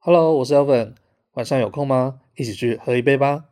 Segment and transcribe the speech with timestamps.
[0.00, 0.94] Hello，我是 Elvin，
[1.32, 2.20] 晚上有空吗？
[2.36, 3.46] 一起去喝一杯吧。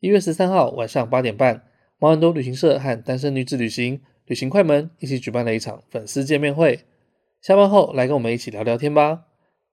[0.00, 1.64] 一月十三号晚上八点半，
[1.98, 6.86] 毛很多旅行社和单身女子旅行旅行快门一起举办了一场粉丝见面会。
[7.42, 9.24] 下班后来跟我们一起聊聊天吧。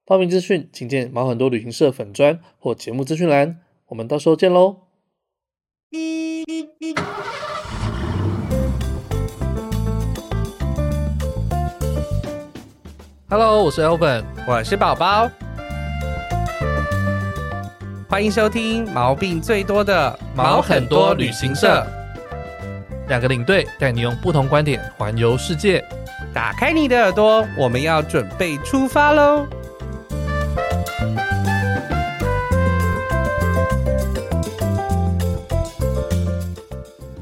[0.06, 3.62] 报名资讯请见毛很多旅行社粉专或节目资讯栏。
[3.88, 4.82] 我们到时候见喽。
[13.30, 15.32] Hello，我是 Elvin，我是宝宝。
[18.14, 21.84] 欢迎收听毛病最多的毛很多旅行社，
[23.08, 25.84] 两个领队带你用不同观点环游世界。
[26.32, 29.48] 打开你的耳朵，我们要准备出发喽！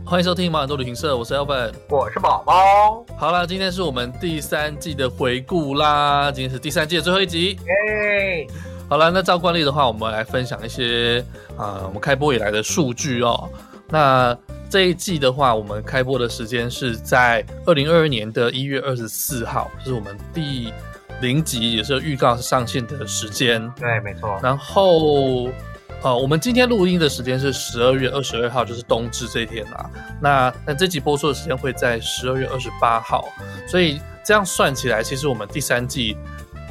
[0.03, 3.05] 欢迎收听毛很多旅行社，我是 Elvin，我是宝宝。
[3.15, 7.57] 好了，今天是我们第三季的回顾啦，今天是第三季的最后一集。
[7.65, 8.45] 耶！
[8.91, 11.23] 好了，那照惯例的话，我们来分享一些
[11.55, 13.49] 啊、呃，我们开播以来的数据哦。
[13.87, 14.37] 那
[14.69, 20.73] 这一季的话，我们开播的时间是在二零二二年的一月二十四号，就是我们第
[21.21, 23.65] 零集，也是预告上线的时间。
[23.79, 24.37] 对，没错。
[24.43, 25.47] 然后。
[26.03, 29.87] 呃，我们今天录音的时间是十二月二十二号，就是冬至这一天啦。
[30.19, 33.29] 那那这集播出的时间会在十二月二十八号，
[33.67, 36.17] 所以这样算起来，其实我们第三季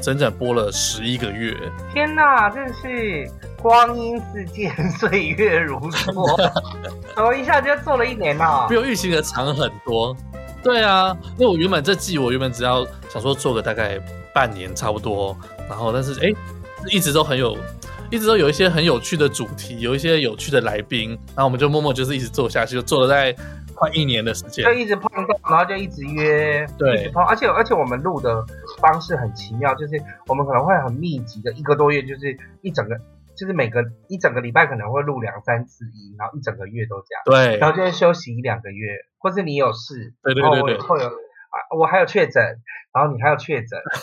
[0.01, 1.57] 整整播了十一个月。
[1.93, 6.37] 天哪，真是光阴似箭， 岁月如梭，
[7.15, 8.67] 怎么一下就做了一年了？
[8.69, 10.17] 比我预期的长很多。
[10.63, 13.99] 对啊，因为我原本这季我原本只要想说做个大概
[14.35, 15.37] 半年差不多，
[15.69, 16.33] 然后但是哎，
[16.91, 17.57] 一直都很有。
[18.13, 23.33] 一直都有一些很有趣的主题，有一些有趣的来宾，然后我们就默默就是一直做下去，就做了在
[23.81, 28.45] 快一年的时间，就一直碰到，然后就一直约，对，一直碰，而且而且我们录的
[28.77, 32.95] 方式很奇妙，就是我们可能会很密集的一个多月，就是一整个，
[33.35, 41.11] 就是每个一整个礼拜可能会录两三次音，然后一整个月都这样，对，然后就会休息一两个月，或是你有事，对对对对，会有
[41.51, 42.43] 啊，我还有确诊。
[42.93, 43.79] 然后你还有确诊，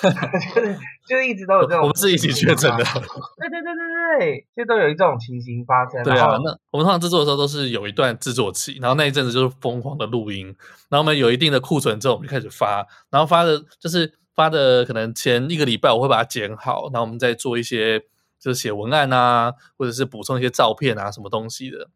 [0.56, 0.74] 就是
[1.06, 2.86] 就是一直都有这种，我们是一起确诊的。
[2.86, 6.02] 对对对对对，就都有一种情形发生。
[6.06, 10.46] 对啊，那我们通常制作的时候都是有一段制作期，然后那一阵子就是疯狂的录音，
[10.88, 18.00] 然后我们有一定的库存之后，我们就开始发，然后发的就是发的可能前一个礼拜我会把它剪好，然后我们再做一些
[18.40, 21.90] 就是写文案啊，或者是补充一些照片啊什么东西的。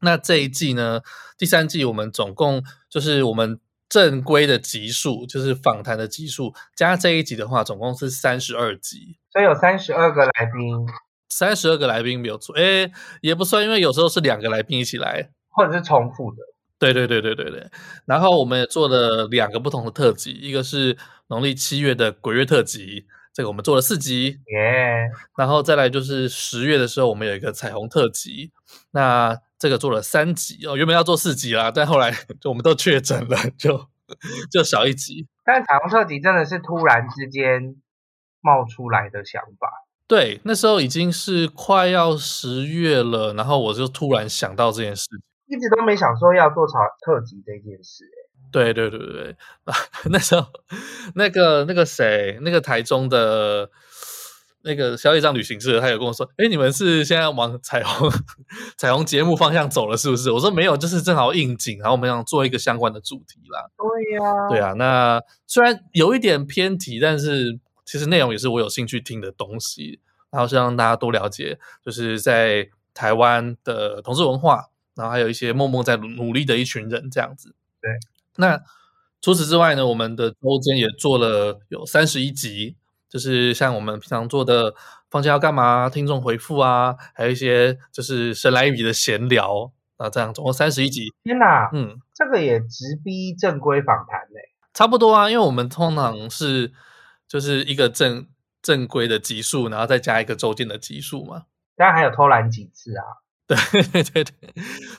[0.00, 1.02] 那这一季呢，
[1.38, 3.60] 第三季我们总共就是我们。
[3.88, 10.86] 正规的集数就是访谈的集数，加这一集的话，总共是三十二集，所以有三十二个来宾，
[11.28, 16.38] 三十二个来宾没有错，哎，也不算，因为有时候是两个来宾一起来，或者是重复的。
[16.78, 17.70] 对对对对对对。
[18.06, 20.98] 然后我们也做了两个不同的特辑，一个是
[21.28, 25.10] 农历七月的鬼月特辑，这个我们做了四集，耶。
[25.38, 28.50] 然后再来就是十月的时候，我们有一个彩虹特辑，
[28.90, 29.38] 那。
[29.58, 33.88] 这个做了三集哦，原本要做四集啦，但后来 就我们都确诊了，就
[34.50, 35.26] 就少一集。
[35.44, 37.76] 但彩虹特辑真的是突然之间
[38.40, 39.70] 冒出来的想法。
[40.06, 45.06] 对，那时候已经是快要十月了，然后我就突然想到这件事，
[45.46, 48.04] 一直都没想说要做彩虹特辑这件事。
[48.52, 49.36] 对对对对，
[50.10, 50.46] 那时候
[51.14, 53.70] 那个那个谁，那个台中的。
[54.66, 58.10] 那个小野藏旅行社，他有跟我说：“哎，你们是现在往彩虹
[58.76, 64.72] 彩虹节目方向走了，是不是？”我说：“没有，就是正好应景，然后我们想做一个相关的主题啦。”对呀，对啊。
[64.72, 70.00] 那虽然有一点偏题，但是其实内容也是我有兴趣听的东西，
[70.30, 74.64] 然后是让大家多了解，就是在台湾的同志文化，
[74.96, 77.54] 然后还有一些默默在努力的一群人这样子。
[77.80, 77.90] 对。
[78.38, 78.60] 那
[79.22, 82.74] 除此之外呢，我们的周间也做了有三十一集。
[83.16, 84.74] 就是像我们平常做的
[85.08, 85.88] 放假要干嘛？
[85.88, 91.14] 听众回复啊，还有一些就是神来一笔的闲聊啊，这样总共三十一集。
[91.24, 94.52] 天哪，嗯，这个也直逼正规访谈嘞。
[94.74, 96.74] 差不多啊，因为我们通常是
[97.26, 98.26] 就是一个正
[98.60, 101.44] 正规的集数，然后再加一个周间的集数嘛。
[101.74, 103.24] 当然还有偷懒几次啊。
[103.48, 104.34] 对对对对，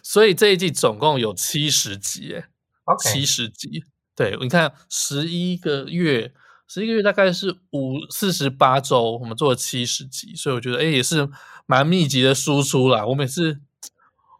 [0.01, 2.45] 所以这一季总共有七十集诶
[2.85, 3.83] ，OK，七十集。
[4.15, 6.33] 对，你看十一个月。
[6.67, 11.29] 十一个月大概是五四十八周，我们做了七十集，所以我觉得哎也是
[11.65, 13.05] 蛮密集的输出啦。
[13.05, 13.61] 我每次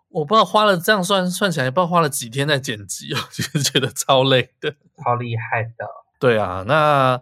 [0.10, 5.88] 我不知道花了这样算算起来，不知道花了几天在剪辑， 我就觉得超累的，超厉害的。
[6.20, 7.22] 对啊，那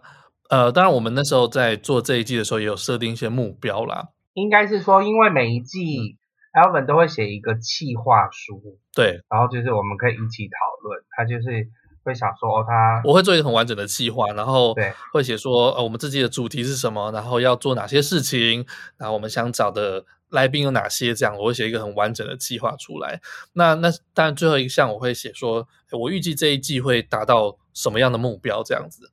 [0.50, 4.08] 呃，当然我们那时候在做这一季的时候，也有设定一些目标啦。
[4.34, 6.18] 应该是说，因为每一季
[6.52, 8.60] Elvin 都会写一个企划书，
[8.92, 11.70] 对，然后就是我们可以一起讨论，他就是。
[12.06, 18.64] 会想说哦，他我会做一个很完整的计划，然后对，会写说呃，我们自己的主题是什么，然后要做哪些事情，
[18.96, 23.20] 然后我们想找的来宾有哪些，这样我会写一个很完整的计划出来。
[23.54, 29.10] 那那当然最后一项我会写说，我预计这一季会达到什么样的目标，这样子。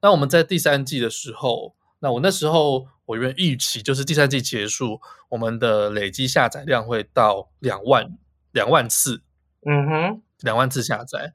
[0.00, 5.00] 那我们在第三季的时候，那我那时候我原预期就是第三季结束，
[5.30, 8.16] 我们的累积下载量会到两万
[8.52, 9.22] 两万次，
[9.66, 11.32] 嗯哼，两万次下载。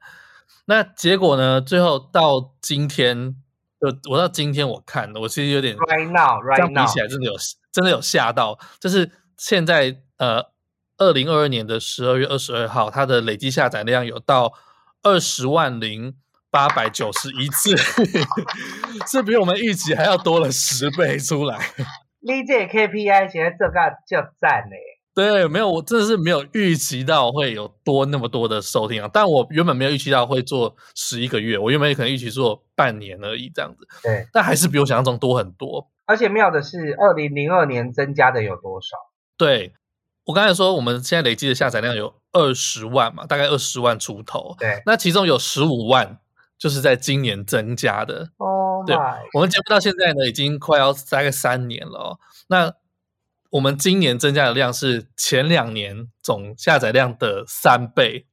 [0.66, 1.60] 那结果呢？
[1.60, 3.34] 最后到今天，
[3.80, 7.32] 就我到今天我看，我其实有点 right now right now 比起来真的有
[7.72, 10.50] 真的有吓到，就是现在呃，
[10.98, 14.52] 二零二二年的十二月二十二号，它的累计下载量有到
[15.02, 16.14] 二十万零
[16.50, 17.76] 八百九十一次，
[19.10, 21.58] 是比我们预期还要多了十倍出来。
[22.24, 24.76] 你这 KPI 现在这个就赞呢。
[25.14, 29.10] 对，没有，我真的是没有预期到会有多那么多的收听啊！
[29.12, 33.86] 但我原本没有预期到会做十一个月，我原本可能预期做半年而已这样子。
[34.02, 35.90] 对，但还是比我想象中多很多。
[36.06, 38.96] 而且妙的是，二零零二年增加的有多少？
[39.36, 39.74] 对，
[40.24, 44.56] 我刚才说，我们现在累积的下载量有二十万嘛，大概二十万出头。
[44.58, 46.18] 对，那其中有十五万
[46.58, 48.30] 就是在今年增加的。
[48.38, 48.96] 哦，对，
[49.34, 52.18] 我们节目到现在呢，已经快要大概三年了哦。
[52.48, 52.72] 那
[53.52, 58.26] 我们今年增加的量是前两年总下载量的三倍，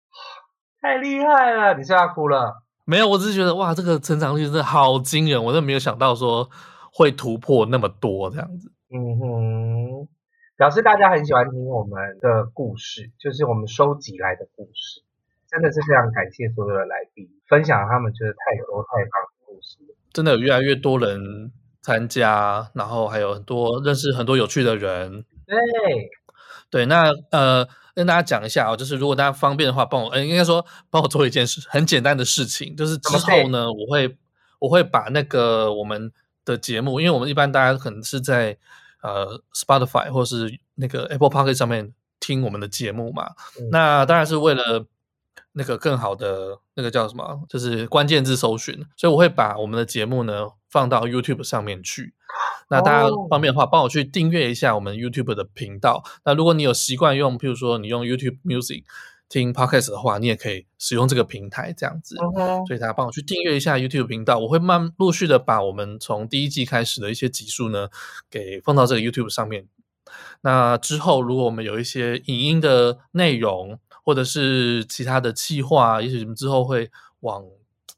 [0.80, 1.74] 太厉害了！
[1.76, 2.62] 你是要哭了？
[2.86, 6.48] 没有，我只是觉得哇，这个成长率真的好惊人，我真的没有想到说
[6.90, 8.72] 会突破那么多这样子。
[8.88, 10.08] 嗯哼，
[10.56, 15.02] 表示大家很喜欢听我们的故事，就是我们收集来的故事，
[15.50, 19.76] 真的是非常感谢所有的来宾分享他们觉得太多太棒的故事，
[20.14, 21.52] 真的有越来越多人。
[21.82, 25.24] 参加，然后还有很多认识很多有趣的人。
[25.46, 25.56] 对，
[26.70, 34.16] 对，那呃，跟大家讲一下哦，就是如果大家方便的话，帮我，呃，应该说帮我做一件事，很简单的事情，就是之后呢，我会
[34.58, 36.12] 我会把那个我们
[36.44, 38.56] 的节目，因为我们一般大家可能是在
[39.02, 43.30] 呃 Spotify 或是那个 Apple Podcast 上面听我们的节目嘛，
[43.60, 44.86] 嗯、那当然是为了。
[45.52, 47.42] 那个更好的那个叫什么？
[47.48, 52.14] 就是关键字搜寻，所以我会把我们的节目呢放到 YouTube 上面去。
[52.68, 56.04] 那大家方便的话，帮我去订阅一下我们 YouTube 的频道。
[56.24, 58.84] 那如果你有习惯用，譬如说你用 YouTube Music
[59.28, 62.14] 听 Podcast 的话，你也可以使用这个平台这样子。
[62.68, 67.88] 所以大家帮我去订阅一下 YouTube 频道，我会慢陆续的把我们从第一季开始的一些集数呢，
[68.30, 69.66] 给放到这个 YouTube 上面。
[70.42, 77.44] 那之后，如果我们有一些影音的内容，或者是其他的计划，也许你们之后会往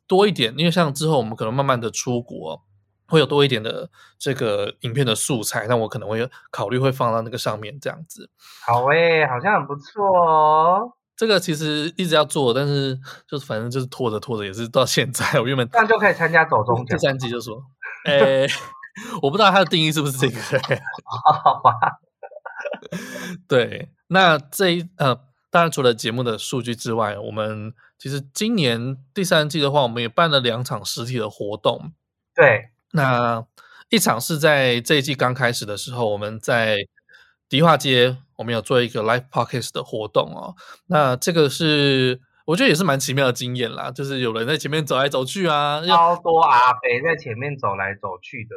[0.06, 2.62] 多一点，因为像之后我们可能慢慢的出国，
[3.06, 3.88] 会有多一点的
[4.18, 8.28] 这个影片的素材，那我可能会考虑会放到那个上面这样子。
[8.66, 10.92] 好诶、欸，好像很不错哦。
[11.16, 15.40] 这个其实一直要做，但是就是反正就是拖着拖着，也是到现在。
[15.40, 16.98] 我原本这样就可以参加走中奖。
[16.98, 17.62] 第三季就说，
[18.06, 18.54] 诶、欸，
[19.22, 20.36] 我不知道它的定义是不是这个。
[21.44, 21.72] 好吧。
[23.46, 25.31] 对，那这一呃。
[25.52, 31.92] 当然，除了节目的数据之外，我们其实今年第三季的话，我们也办了两场实体的活动。
[32.34, 33.44] 对，那
[33.90, 36.78] 一场是在这一季刚开始的时候，我们在
[37.50, 40.56] 迪化街，我们有做一个 live podcast 的活动哦。
[40.86, 48.56] 那这个是我觉得也是蛮奇妙的经验啦，就是有人在前面走来走去啊，超多阿伯在前面走来走去的，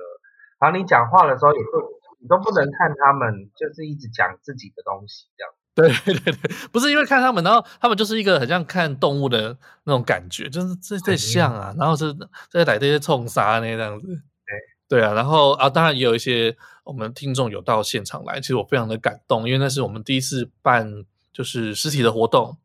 [0.60, 5.54] 然后你讲话的时候也都你都不能看他们，就是一直讲自己的东西这样。
[5.76, 6.34] 对 对对，
[6.72, 12.16] 不是因为看他们，然后他们就是一个很像看动物的那种感觉，就是这这像啊，然后是
[12.50, 14.08] 在来这些冲杀那样子。
[14.08, 16.56] 对对啊，然后啊，当然也有一些
[16.86, 21.04] 我们听众有到现场来，其实我非常的感动，因为那是我们第一次办
[21.34, 22.56] 就是实体的活动，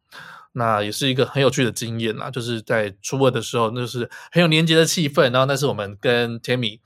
[0.53, 2.31] 那也是一个很有趣的经验啦。
[2.31, 6.79] 就是在初二的时候，那就是很有年节的气氛，然后那是我们跟 Tammy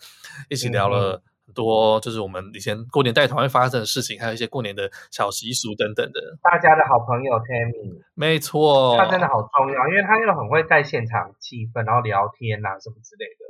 [0.48, 1.22] 一起聊了。
[1.54, 6.20] 多就是我们以前过年带团会发生的事情，还有一些过年的小习俗等等的。
[6.42, 13.44] 大家的好朋友 Tammy，没错，他真的好重要，因为他又很会带现场气氛，然后聊天呐、啊、什么之类的，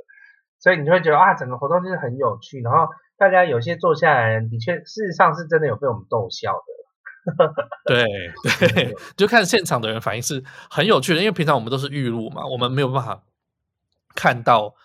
[0.59, 2.61] 所以你就会觉得啊，整个活动就是很有趣。
[2.61, 6.75] 然后大家有些坐下来，的确事实上是真的有被我们逗笑的。
[7.87, 8.05] 对
[8.69, 13.23] 对，就看现场的人反应是很有趣的，因为平常我们都是预录嘛，我们没有办法
[14.13, 14.75] 看到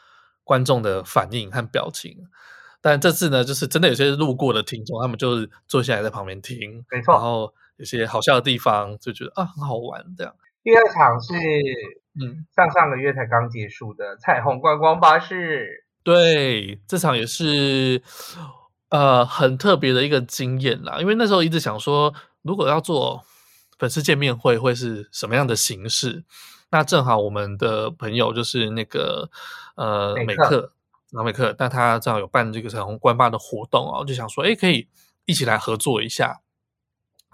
[0.43, 2.17] 观众的反应和表情。
[2.81, 7.15] 但这次呢，就是真的有些路过的听众，他们就是坐下来在旁边听，没错。
[7.15, 10.35] 然后有些好笑的地方，就觉得啊很好玩这样。
[10.63, 11.35] 第二场是
[12.21, 18.03] 嗯上上个月才刚结束的彩虹观光巴士，对，这场也是
[18.91, 20.99] 呃很特别的一个经验啦。
[21.01, 23.25] 因为那时候一直想说，如果要做
[23.79, 26.25] 粉丝见面会，会是什么样的形式？
[26.71, 29.29] 那正好我们的朋友就是那个
[29.77, 30.73] 呃美克，
[31.13, 34.89] 然后美克，那他正好有办这个彩虹关坝的活动哦，就想说，哎，可以
[35.25, 36.41] 一起来合作一下，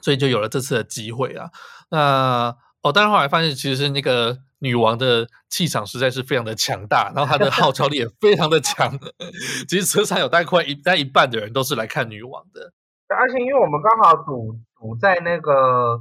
[0.01, 1.51] 所以就有了这次的机会啊。
[1.91, 8.99] 那哦，但是后来发现，其实是那个女王的气场实在是非常的强大，然后她的号召力也非常的强。
[9.69, 12.73] 其实车上有大概一大概一半的人都是来看女王的，
[13.09, 16.01] 而且因为我们刚好堵堵在那个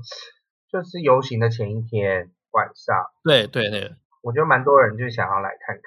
[0.71, 5.83] 就是游行的前一天晚上，对对对，我觉得蛮多人就想要来看看。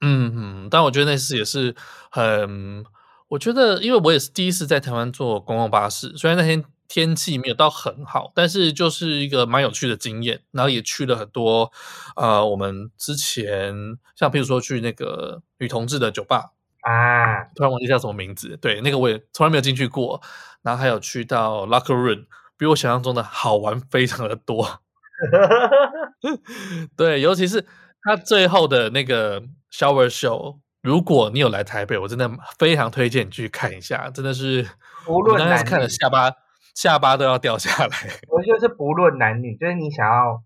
[0.00, 1.74] 嗯嗯，但我觉得那次也是
[2.10, 2.84] 很，
[3.28, 6.64] 我觉得因为我也是第一次在台湾坐公共巴士，虽然那天。
[6.88, 10.40] 天气没有到很好，但是就是一个蛮有趣的经验。
[10.52, 11.72] 然后也去了很多，
[12.14, 13.74] 呃，我们之前
[14.14, 18.56] 像譬如说去那个女同志的酒吧啊，突然忘记叫什么名字。
[18.62, 20.22] 对，那个我也从来没有进去过。
[20.62, 22.26] 然后还有去到 Locker Room，
[22.56, 24.78] 比我想象中的好玩非常的多。
[26.96, 27.66] 对，尤其是
[28.02, 29.42] 他最后的那个
[29.76, 34.66] Shower Show，如果你有来台北，我真的非常推荐你去看一下，真的是，
[35.06, 36.32] 无论男女看了下巴。
[36.76, 37.96] 下巴都要掉下来。
[38.28, 40.42] 我觉得是不论男女，就是你想要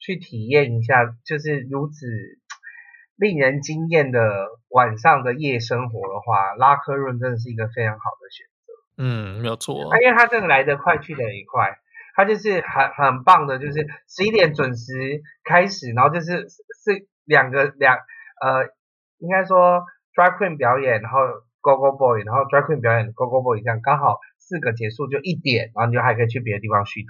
[0.00, 2.06] 去体验一下，就是如此
[3.16, 4.20] 令人惊艳的
[4.70, 8.72] 晚上的夜生活的话，拉科润真的是一个非常好的选择。
[8.96, 9.76] 嗯，没有错。
[10.00, 11.76] 因为它这个来得快，去得也快。
[12.16, 17.98] 它就是很很棒的，就是十一点准时开始，然后就是是两个两
[18.44, 18.68] 呃，
[19.18, 19.80] 应该说
[20.14, 21.18] drag queen 表演，然后
[21.62, 24.18] go go boy，然后 drag queen 表演 go go boy 这样刚好。
[24.46, 27.08] 四个结束就一点，然后你就还可以去别的地方续团，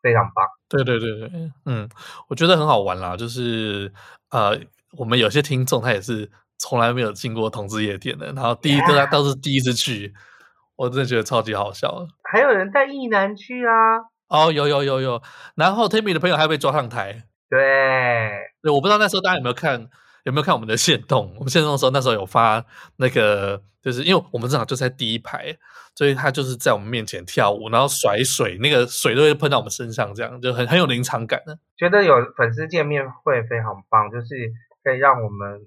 [0.00, 0.46] 非常棒。
[0.68, 1.88] 对对对对，嗯，
[2.28, 3.16] 我觉得很好玩啦。
[3.16, 3.92] 就是
[4.30, 4.56] 呃，
[4.96, 10.14] 我们有些听众他也是从来没有进过同志夜店的，然后第一个他倒是第一次去.
[10.76, 12.06] 我真的觉得超级好笑。
[12.22, 13.72] 还有人带异男去啊？
[14.28, 15.20] 哦，有有有有。
[15.56, 17.24] 然后 Timmy 的朋友还被抓上台。
[17.50, 17.58] 对
[18.62, 19.88] 对，我不知道那时候大家有没有看。
[20.28, 21.32] 有没有看我们的线动？
[21.40, 22.62] 我们线动的时候，那时候有发
[22.96, 25.56] 那个，就是因为我们正好就在第一排，
[25.94, 31.58] 所以他就是在我们面前跳舞，然后甩水，那个水都会喷到我们身上，这样就很很有临场感的。
[31.78, 34.52] 觉得有粉丝见面会非常棒，就是
[34.84, 35.66] 可以让我们，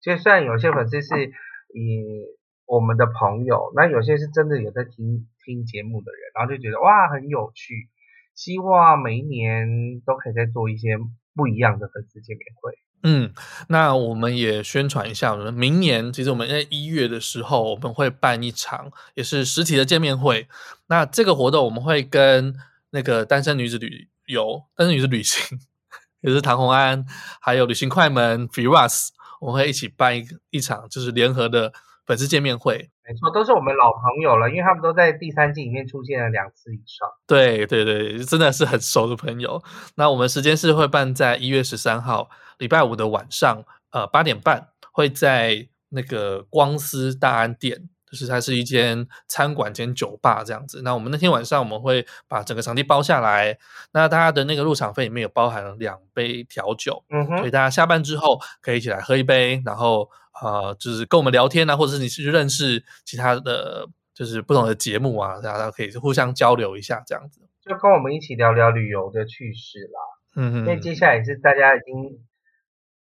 [0.00, 1.26] 就算有些粉丝是
[1.74, 2.24] 以
[2.64, 7.90] 我们的朋友，那有些是真的有在听听节目的人，然后就觉得哇很有趣，
[8.34, 10.96] 希望每一年都可以再做一些
[11.34, 12.72] 不一样的粉丝见面会。
[13.04, 13.32] 嗯，
[13.68, 20.46] 那我们也宣传一下，我们明年其实我们在一月的时候，我们会办一场也是实体的见面会。
[20.86, 22.54] 那这个活动我们会跟
[22.90, 25.58] 那个单身女子旅游、单身女子旅行，
[26.22, 27.04] 也是唐红安，
[27.40, 29.08] 还有旅行快门 Firas，
[29.40, 31.72] 我们会一起办一一场就是联合的
[32.06, 32.91] 粉丝见面会。
[33.04, 37.08] 没错，都是我们老朋友了，因为他们都在第三季里面出现了两次以上。
[37.26, 39.62] 对对对，真的是很熟的朋友。
[39.96, 42.30] 那我们时间是会办在一月十三号。
[42.58, 50.82] 礼拜五的晚上，呃，八点半会在那个光思大安店，就是它是一间餐馆兼酒吧这样子。
[50.82, 53.58] 那我们那天晚上我们会把整个场地包下来，
[53.94, 60.10] 那大家的那个入场费里面有包含了两杯调酒，嗯哼，所以大家下班之后可以一起来喝一杯，然后
[60.42, 70.00] 呃，就是跟我们聊天啊，或者是你去认识其他的就是不同的节目啊，大家可以互相交流一下这样子，就跟我们一起聊聊旅游的趣事啦。
[70.36, 72.22] 嗯哼，因为接下来是大家已经。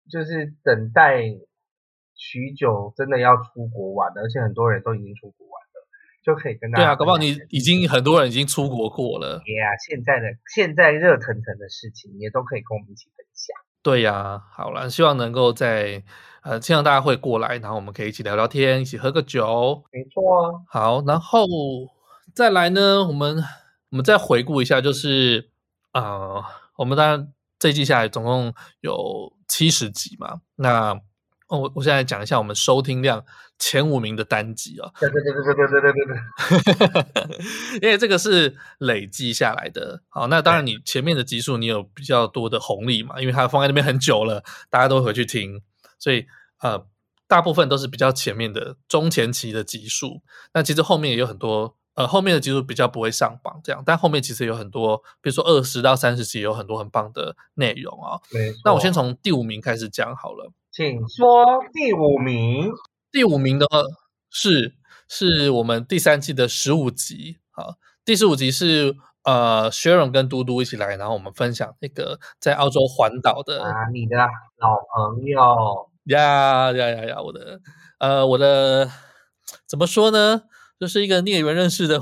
[0.08, 1.24] 就是等待
[2.16, 5.88] 许久，真的要出国玩了，而且很多人都已经出国玩了，
[6.24, 6.86] 就可以跟大家。
[6.86, 9.42] 对啊，搞不好你已经很多人已经出国过了。
[9.46, 13.56] 对啊，现在的现在热腾腾的事情，也都可以跟我们一起分享。
[13.84, 16.04] 对呀、啊，好了，希望能够在
[16.42, 19.84] 呃，希望大家会过来，然后我们可以一起聊聊天，一起喝个酒。
[19.92, 20.64] 没错。
[20.70, 21.46] 好，然后
[22.34, 23.44] 再来呢，我们
[23.92, 25.50] 我们再回顾一下，就是
[25.92, 26.44] 啊、呃，
[26.78, 29.34] 我们当然这一季下来总共有。
[29.48, 31.00] 七十集嘛，那我、
[31.48, 33.24] 哦、我我现在讲一下我们收听量
[33.60, 34.90] 前五名的单集啊。
[35.00, 40.02] 对对对对对对对对对， 因为这个是累计下来的。
[40.10, 45.62] 好，那当然你前面的集数你有比较多的红利嘛，因为它放在那边很久了，大家都回去听，
[46.00, 46.26] 所以
[46.62, 46.86] 呃，
[47.28, 50.22] 大部分都是比较前面的中前期的集数。
[50.54, 51.78] 那其实后面也有很多。
[51.96, 58.20] 呃，后面的集数比较不会上榜，这样，但后面其实有很多，比如说二十到三十集有很多很棒的内容啊。
[58.34, 58.60] 没错。
[58.66, 60.52] 那我先从第五名开始讲好了。
[60.76, 62.70] 请说第五名。
[63.10, 63.80] 第五名的话
[64.30, 64.74] 是
[65.08, 67.76] 是我们第三季的十五集啊。
[68.04, 77.62] 第十五集是呃，Sharon 跟嘟嘟一起来，然后我们分享那个在澳洲环岛的啊，你的老朋友呀呀呀呀，我的
[78.00, 78.90] 呃，我的
[79.66, 80.42] 怎么说呢？
[80.78, 82.02] 就是一个孽缘认识的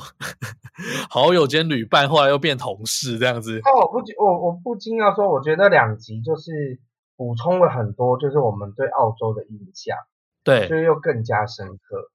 [1.12, 3.60] 好友兼旅伴，后来又变同事这样子。
[3.60, 6.80] 哦，我不我我不禁要说，我觉得两集就是
[7.24, 9.96] 补充了很多，就是我们对澳洲的印象，
[10.44, 12.12] 对，所以又更加深刻。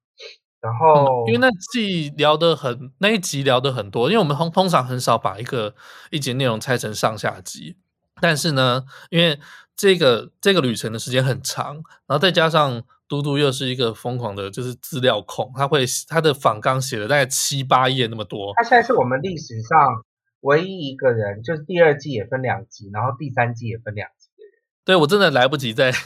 [0.60, 5.74] 然后，嗯、因为那季聊得很，那一集聊得很多，因为我们通通常很少把一个
[6.10, 7.78] 一集内容拆成上下集，
[8.20, 9.38] 但是呢，因为
[9.74, 18.52] 这个这个旅程的时间很长，然后再加上嘟嘟又是一个疯狂的，就是资料控，他会他的访纲写了大概七八页那么多。
[18.56, 20.04] 他现在是我们历史上
[20.40, 24.06] 唯一一个人，就是第二季也分两集，然后第三季也分两。
[24.88, 25.92] 对，我真的来不及在。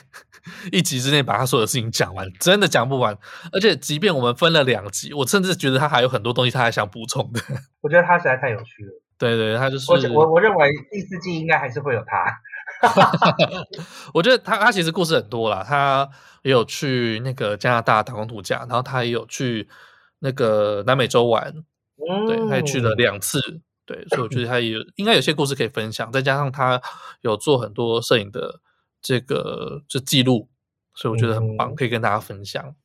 [0.73, 3.17] 一集之内把他所有的事情讲完，真的讲不完。
[3.53, 7.41] 而且，即便我们分了两集，我甚至觉得他还有很多东西他还想补充的。
[7.81, 8.91] 我觉得他实在太有趣了。
[9.17, 12.27] 对对，他就是我我我认为第四季应该还是会有他。
[14.13, 16.11] 我觉得他他其实故事很多啦，他
[16.43, 19.69] 也有去那个加拿大打工度假，然后他也有去
[20.19, 21.55] 那个南美洲玩，
[22.11, 23.39] 嗯、对，他也去了两次。
[23.87, 26.83] 对，所以我觉得他也有应该有些故事可以分享，再加上他
[27.21, 28.59] 有做很多摄影的。
[29.03, 30.49] 这个这记录，
[30.95, 32.65] 所以我觉得很棒，可以跟大家分享。
[32.65, 32.77] 嗯、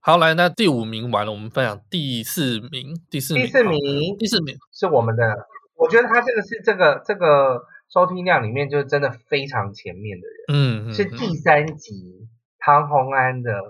[0.00, 3.00] 好，来，那第五名完了，我们分享第四名。
[3.08, 5.46] 第四名，第四名，第四名是我们的。
[5.76, 10.88] 我觉得他这个是这个这个收听量里面就是真的非常前面的人。
[10.88, 13.60] 嗯，是第三集唐红安的，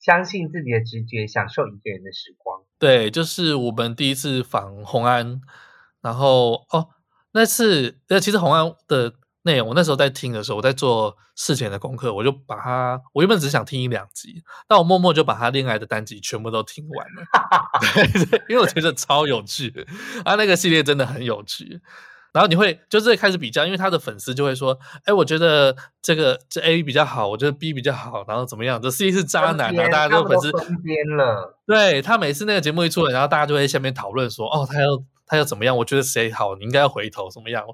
[0.00, 2.62] 相信自己的直觉，享受一个人的时光。
[2.78, 5.40] 对，就是我们第一次访红安，
[6.00, 6.88] 然后哦，
[7.32, 9.14] 那次呃，其实红安的。
[9.42, 17.24] 内容我那时候在听的时候，我在做事前的功课，我就把它，我原本只想听一两集，但我默默就把他恋爱的单集全部都听完了，
[17.94, 19.86] 对 对，因为我觉得超有趣，
[20.24, 21.80] 啊，那个系列真的很有趣。
[22.32, 28.80] 然后你会就是开始比较，因为他的粉丝就会说，哎，我觉得这个这 A 比较好，我觉得 B 比较好，然后怎么样？
[28.80, 31.58] 这 C 是渣男啊，大家都粉丝分边了。
[31.66, 34.86] 对，他每次那个节目一出来，然后大家就会下面讨论说，哦，他要
[35.26, 35.76] 他要怎么样？
[35.76, 37.66] 我觉得谁好，你应该要回头怎么样？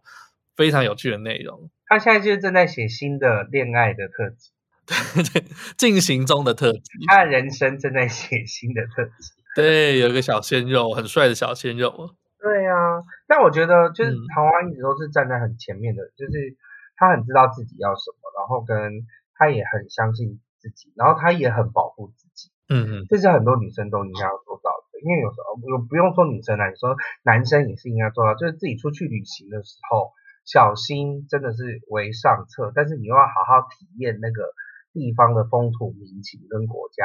[0.59, 1.71] 非常有趣的内容。
[1.87, 4.51] 他现在就是正在写新的恋爱的特辑，
[4.85, 5.45] 对对，
[5.79, 6.83] 进行中的特辑。
[7.07, 9.33] 他的人生正在写新的特辑。
[9.55, 12.11] 对，有一个小鲜肉，很帅的小鲜肉。
[12.41, 16.57] 对啊，但我觉得就是唐花一直都是站在很前面的，嗯、就是
[16.97, 18.77] 他很知道自己要什么，然后跟
[19.35, 22.51] 他也很相信自己，然后他也很保护自己。
[22.69, 30.13] 嗯嗯，这是很多女生都应该要做到的，因为有时候不不用说女生来说，男生也是应该做到，就是自己出去旅行的时候。
[30.51, 34.45] 小心真的是为上策，但是你又要好好体验那个
[34.95, 37.05] 地方的风土民情跟国家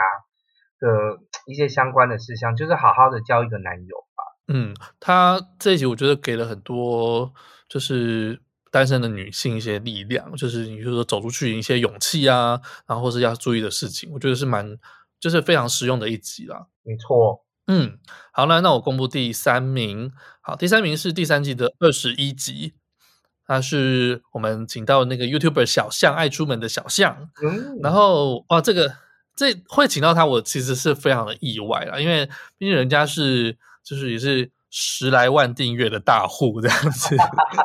[0.79, 4.23] 的一些相关的事项，就是好好的交一个男友吧。
[4.47, 7.33] 嗯，他这一集我觉得给了很多
[7.67, 14.77] 就是单身的女性一些力量，就是你就说走出去一些勇气啊，然后或是要注意的事情，我觉得是蛮
[15.19, 16.67] 就是非常实用的一集啦。
[16.83, 17.99] 没错，嗯，
[18.31, 22.75] 好，那那我公布第三名，好，第三名是第三季的二十一集。
[23.45, 28.95] 他是我们请到那个 YouTuber 小象爱出门的小象，嗯、然后哇，这个
[29.35, 32.25] 这会请到他，我其实是非常的意外啦，因为
[32.57, 37.17] 毕竟人家是就是也是十来万订阅的大户这样子，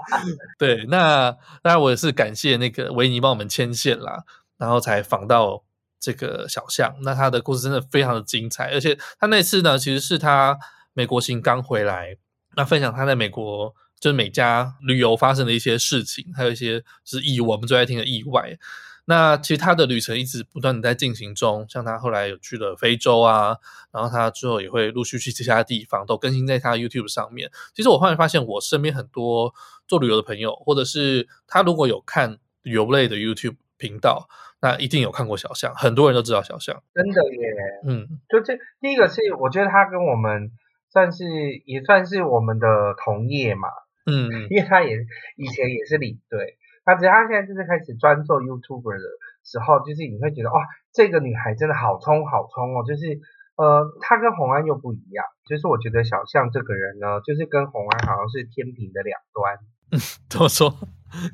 [0.59, 1.31] 对，那
[1.63, 4.25] 当然我也是感谢那个维尼帮我们牵线啦，
[4.57, 5.63] 然后才访到
[6.01, 10.59] 这个小象，那他的故事真的非常的精彩，而且他那次呢，其实是他
[10.93, 12.17] 美国行刚回来，
[12.57, 13.73] 那分享他在美国。
[14.01, 18.59] 就是每家旅游发生的一些事情，还有一些是意外，我们最爱听的意外。
[19.07, 23.57] 那其实他的旅程一直不断的在进行中，像他后来有去了非洲啊，
[23.91, 27.51] 然后他之后也会陆续去其他地方，都更新在他 YouTube 上面。
[27.75, 29.55] 其实我后来发现，我身边很多
[29.87, 34.29] 做旅游的朋友，或者是他如果有看旅游类的 YouTube 频道，
[34.61, 36.83] 那一定有看过小象，很多人都知道小象。
[36.95, 37.49] 真的耶，
[37.87, 40.53] 嗯，就这第一个是我觉得他跟我们
[40.93, 41.25] 算是
[41.65, 42.67] 也算是我们的
[43.03, 43.69] 同业嘛。
[44.09, 44.97] 嗯， 因为他也
[45.37, 49.05] 以前也是领队，他只是他现在就是开始专做 YouTuber 的
[49.45, 53.21] 时候，就是你会觉得哇，这个女孩真的好冲好冲哦，就是
[53.57, 59.59] 呃，她跟红安又不一样，就是我觉得小象这个人呢，就是跟红安好像是天平的两端。
[59.93, 59.99] 嗯，
[60.31, 60.73] 怎么说？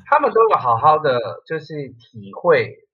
[0.05, 2.87] 他们都有好好的就是体会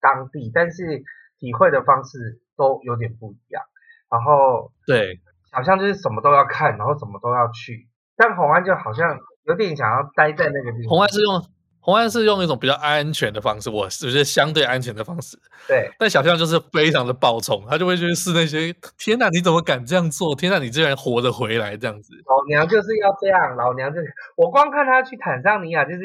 [0.00, 1.02] 当地，但是
[1.38, 3.62] 体会的方式都有点不一样。
[4.10, 5.20] 然后对，
[5.52, 7.88] 小象就是什么都要看，然后什么都要去。
[8.16, 10.90] 但红安就好像有点想要待在那个地方。
[10.90, 11.42] 红安是用
[11.80, 15.36] 红安是用一种比较安全的方式，我觉得相对安全的方式。
[15.66, 15.90] 对。
[15.98, 18.72] 但小象就是非常的暴冲，他就会去试那些。
[18.96, 20.32] 天哪，你怎么敢这样做？
[20.36, 22.14] 天哪，你竟然活着回来这样子。
[22.26, 26.02] 老娘就是要这样，老娘就是我光看他去坦桑尼亚，就是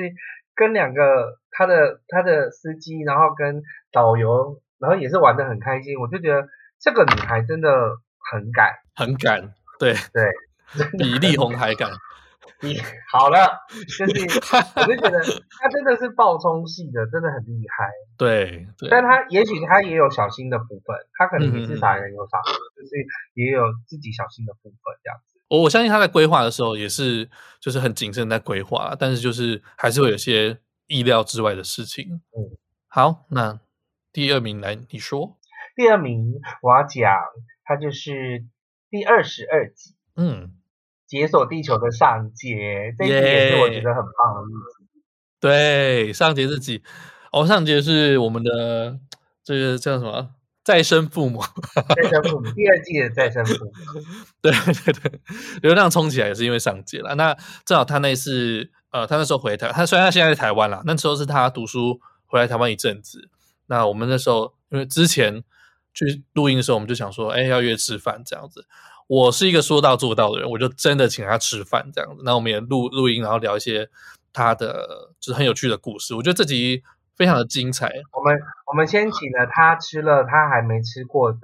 [0.55, 5.99] 跟两个他的他的司机，然后跟导游，然后也是玩的很开心。
[5.99, 6.47] 我就觉得
[6.81, 7.69] 这个女孩真的
[8.31, 10.23] 很敢，很敢，对对，
[10.97, 11.91] 比力宏还敢。
[12.61, 12.75] 你
[13.11, 14.21] 好了，就是
[14.75, 15.19] 我就觉得
[15.59, 17.87] 他真的是爆冲系的，真的很厉害。
[18.17, 22.95] 对，对但他也许他也有小心的部分，他可能也是傻人有傻福，嗯、就是
[23.35, 25.39] 也有自己小心的部分这样子。
[25.49, 32.21] 我我相信他在规划的时候也是就是很谨慎在规划，但是就是还是会有些意料之外的事情。
[32.35, 33.59] 嗯，好，那
[34.11, 35.37] 第二名来你说。
[35.75, 37.13] 第二名我要讲，
[37.63, 38.45] 他就是
[38.89, 39.95] 第二十二集。
[40.15, 40.53] 嗯。
[41.07, 44.83] 解锁地球的上节，这一集也是我觉得很棒的例子。
[45.39, 46.83] 对，上节这集，
[47.31, 48.99] 哦，上节是我们的
[49.43, 50.31] 这个叫什么？
[50.63, 51.41] 再生父母。
[51.95, 53.71] 再生父母，第二季的再生父母。
[54.41, 55.21] 对对对，
[55.61, 57.15] 流量冲起来也是因为上节了。
[57.15, 63.29] 那正好他那次，呃，他那时候回台，他虽然他现在在台湾啦，那时候是他读书回来台湾一阵子。
[63.67, 65.41] 那我们那时候因为之前
[65.93, 68.65] 去录音的时候，我们就想说，哎，要约吃饭这样子。
[69.07, 72.21] 我是一个说到做到的人，我就真的请他吃饭这样子。
[72.25, 73.89] 那我们也录录音，然后聊一些
[74.33, 76.13] 他的就是很有趣的故事。
[76.13, 76.83] 我觉得这集
[77.15, 77.89] 非常的精彩。
[78.11, 81.39] 我们我们先请了他吃了他还没吃过的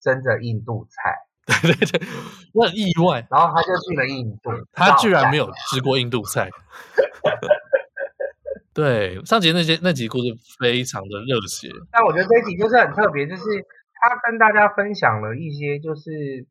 [0.00, 1.18] 真的印度菜，
[1.60, 2.08] 对对对，
[2.54, 3.26] 我很意外。
[3.30, 6.48] 然后他就去了印度， 他居然没有吃过印度菜。
[8.72, 11.68] 对，上集那些那集故事非常的热血。
[11.92, 13.42] 但我觉得这一集就是很特别，就是
[14.00, 16.46] 他跟大家分享了一些就是。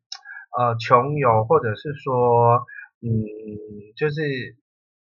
[0.58, 2.64] 呃，穷游或者是说，
[3.02, 3.10] 嗯，
[3.96, 4.56] 就是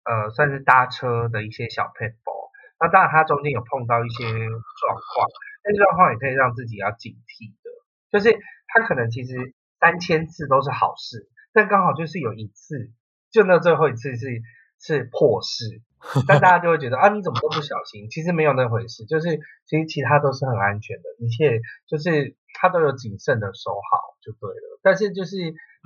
[0.03, 2.31] 呃，算是搭车的一些小撇步。
[2.79, 5.27] 那当然，他中间有碰到一些状况，
[5.63, 7.69] 那状况也可以让自己要警惕的。
[8.11, 12.91] 就是他可能其实三千次都是好事，但刚好就是有一次，
[13.31, 14.41] 就那最后一次是
[14.79, 15.81] 是破事，
[16.27, 18.09] 但大家就会觉得啊，你怎么都不小心？
[18.09, 22.35] 其实没有那回事，就是其实其他都是很安全的，一切就是。
[22.59, 25.37] 他都有谨慎的收好就对了，但是就是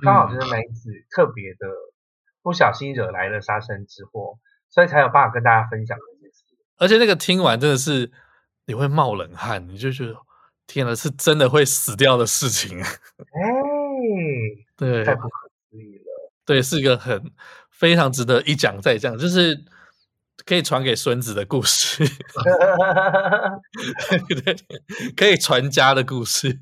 [0.02, 1.68] 刚好就是梅子特别的
[2.42, 6.42] 不小心惹来了杀身之祸，所以才有办法跟大家分享这件事。
[6.78, 8.10] 而且那个听完真的是
[8.66, 10.16] 你会冒冷汗，你就觉得
[10.66, 12.82] 天哪，是真的会死掉的事情。
[12.82, 12.88] 哎，
[14.76, 15.28] 对，太不可
[15.70, 16.32] 思议了。
[16.44, 17.30] 对，是一个很
[17.70, 19.64] 非常值得一讲再讲，就是。
[20.44, 22.02] 可以传给孙子的故事，
[24.26, 24.56] 对 对，
[25.14, 26.58] 可以传家的故事。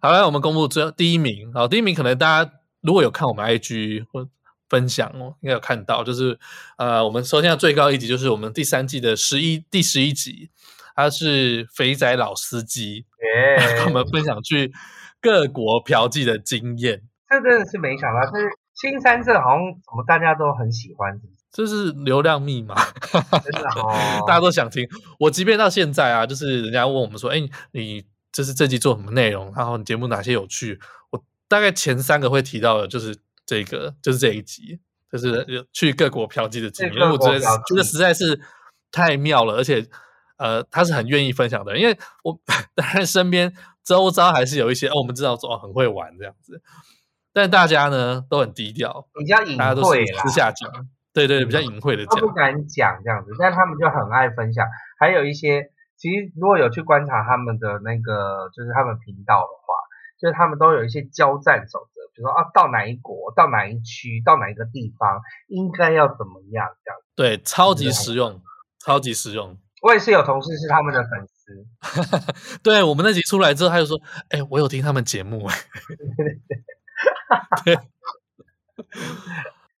[0.00, 1.52] 好了，我们公布最后第一名。
[1.52, 4.28] 好，第一名可能大家如果有看我们 IG 或
[4.68, 6.38] 分享哦，应该有看到，就是
[6.78, 10.50] 呃，我们收听的最高一集就是我们第三季的十一第十一集，
[10.94, 13.04] 他是肥仔老司机，
[13.76, 14.72] 跟我们分享去
[15.20, 17.02] 各国嫖妓的经验。
[17.28, 21.20] 这真的是没想到，就是新三色好像怎么大家都很喜欢。
[21.50, 22.74] 这是流量密码，
[24.26, 24.88] 大家都想听。
[25.18, 27.38] 我即便到现在啊，就是人家问我们说：“哎，
[27.72, 29.52] 你这是这集做什么内容？
[29.54, 36.94] 然后你节目哪些有趣？”我大概前三个会提到的就是这个，就是这一集，就是去各国嫖妓的经历。
[36.94, 38.40] 因为我觉得这个实在是
[38.90, 39.86] 太妙了，而且
[40.38, 41.78] 呃，他是很愿意分享的。
[41.78, 42.40] 因为我
[42.74, 43.52] 当然身边
[43.84, 46.62] 周遭还是有一些哦，我们知道说很会玩这样子，
[47.32, 50.70] 但大家呢都很低调，比较隐晦，大家都是私下讲。
[51.14, 54.66] 对对，比较隐晦的讲，他不敢讲这样子，但他们就很爱分享。
[54.98, 55.70] 还有一些，
[56.02, 59.78] 其实如果有去观察他们的那个，就是他们频道的话，
[60.18, 67.06] 就是他们都有一些交战守则，比如说啊，到哪一国，到哪一区，到哪一个地方，应该要怎么样这样子。
[67.14, 68.42] 对，超级实用，
[68.84, 69.56] 超级实用。
[69.80, 75.46] 我也是有同事是他们的粉丝， 对我们那集出来之后，他就说：“哎，我有听他们节目。
[77.64, 77.78] ”对。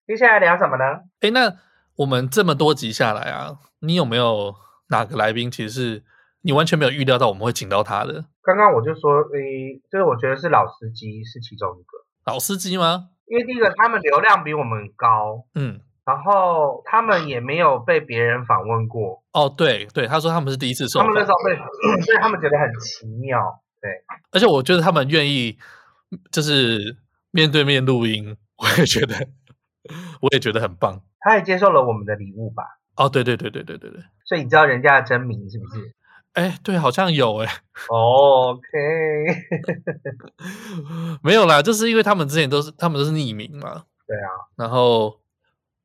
[0.06, 0.84] 接下来聊什么呢？
[1.18, 1.56] 哎，那
[1.96, 4.54] 我们这么多集下来啊，你有没有
[4.92, 6.04] 哪个来宾其实是
[6.42, 8.26] 你完全没有预料到我们会请到他的？
[8.42, 11.98] 刚刚我就说，诶，就是我觉得是老司机是其中一个。
[12.26, 13.08] 老司机吗？
[13.26, 19.24] 因为第一个他们流量比我们高，嗯，然后他们也没有被别人访问过。
[19.32, 21.56] 哦，对对，他说他们是第一次受访，他们那时候被，
[22.04, 23.40] 所以他们觉得很奇妙。
[23.80, 23.90] 对，
[24.30, 25.58] 而且我觉得他们愿意
[26.30, 26.96] 就是
[27.30, 29.14] 面对面录音，我也觉得。
[30.22, 32.62] 我也觉得很棒，他也接受了我们的礼物吧？
[32.96, 35.94] 哦，对对对对对对对，所以你知道人家的真名是不是？
[36.34, 37.48] 哎，对，好像有哎。
[37.88, 38.68] OK，
[41.22, 43.84] 没有啦，就是因为他们之前都是他们都是匿名嘛。
[44.06, 45.20] 对啊，然后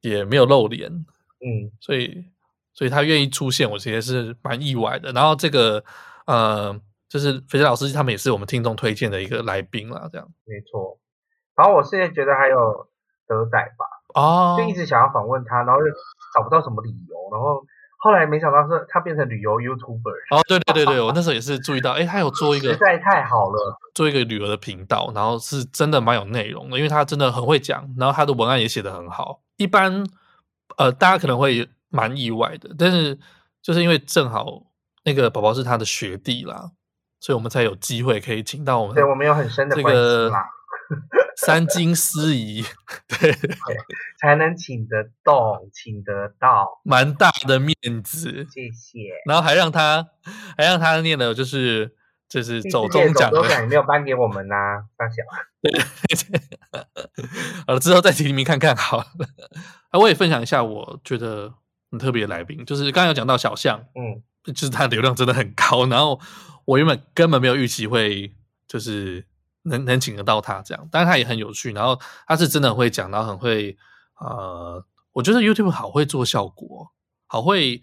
[0.01, 2.25] 也没有露脸，嗯，所以
[2.73, 5.11] 所以他愿意出现，我其实是蛮意外的。
[5.11, 5.83] 然后这个
[6.25, 10.99] 呃，就是肥仔老师他们也是我们听众推荐的一个来宾啦，这样没错。
[11.55, 12.89] 然后我现在觉得还有。
[13.29, 15.87] 德仔吧，哦，就一直想要访问他，然后又
[16.33, 17.61] 找不到什么理由，然后
[17.97, 20.35] 后来没想到是他变成旅游 YouTuber。
[20.35, 29.41] 哦，对对对对，我那时候也是注意到，哎，他有做一个，实在太好了，做一个旅游的频道，然后是真的蛮有内容的，因为他真的很会讲，然后他的文案也写得很好。
[29.57, 30.05] 一般
[30.77, 33.17] 呃，大家可能会蛮意外的，但是
[33.61, 34.45] 就是因为正好
[35.03, 36.71] 那个宝宝是他的学弟啦，
[37.19, 40.47] 所以我们才有机会可以请到我们，对我们有很深的关系啦。
[41.35, 42.63] 三金司仪，
[43.07, 43.55] 对，对，
[44.19, 48.99] 才能请得动，请得到，蛮大的面子，谢谢。
[49.25, 50.07] 然后还让他，
[50.57, 51.93] 还让他念了就是
[52.27, 55.15] 就是走中奖，走中奖也没有颁给我们呐、啊，大小。
[55.61, 56.39] 对，对，
[56.73, 57.25] 对，
[57.67, 59.05] 好了，之后再提名看看好了。
[59.89, 61.53] 啊，我也分享一下，我觉得
[61.91, 64.23] 很特别的来宾，就是刚刚有讲到小象，嗯，
[64.53, 66.19] 就是他流量真的很高，然后
[66.65, 68.33] 我原本根本没有预期会
[68.67, 69.25] 就是。
[69.67, 73.77] 能能请得到他这样，但是他也很有趣，然后他是真的很会讲，然后很会
[74.19, 76.91] 呃，我觉得 YouTube 好会做效果，
[77.27, 77.81] 好会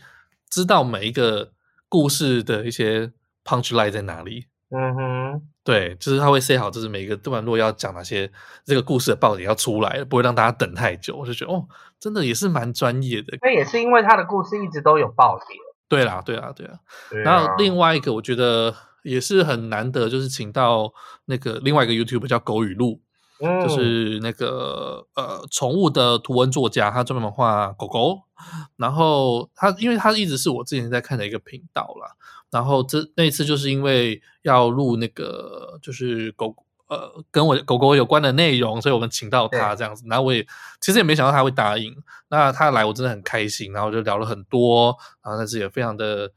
[0.51, 1.53] 知道每一个
[1.89, 3.13] 故事的一些
[3.45, 4.47] punch line 在哪里。
[4.71, 8.29] 嗯哼，对，就是他会 say 好，就是每一个段落要讲哪些，
[8.65, 11.17] 这个故事的爆点要出来，不会让大家等太久。
[11.17, 11.69] 我就觉得哦，
[12.01, 13.39] 真的也是蛮专业的。
[13.43, 15.49] 那也是因为他的故事一直都有爆点。
[15.89, 16.81] 对啦，对啦，对啦。
[17.11, 17.25] 对啊。
[17.25, 18.75] 然后另外一个，我觉得。
[19.05, 20.93] 也是很难得，就是请到
[21.27, 23.03] 那个另外一个 YouTuber 叫狗语录，
[23.39, 28.23] 嗯，就是那个呃宠物的图文作家，他专门画狗狗。
[28.77, 32.17] 然后他因为他一直是我之前在看的一个频道啦，
[32.51, 36.57] 然后这那一次就是因为要录那个就是狗
[36.89, 40.05] 呃跟我狗狗有关的内容，所以我们请到他这样子。
[40.09, 40.47] 然后我也
[40.81, 41.95] 其实也没想到他会答应，
[42.29, 46.31] 那他来我真的很开心，然后就聊了很多，然后但是也非常的。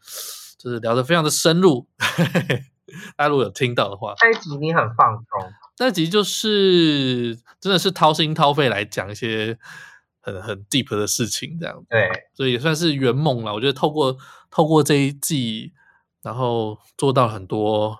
[0.58, 1.88] 就是聊得非常的深入，
[3.15, 9.58] 大家如果有听到的话，那一集你很放松，那集就是真的是掏心掏肺来讲一些
[10.22, 13.54] 很很 deep 的事情，这样子，对，所以也算是圆梦了。
[13.54, 14.17] 我觉得透过
[14.50, 15.74] 透过这一季，
[16.24, 17.98] 然后做到很多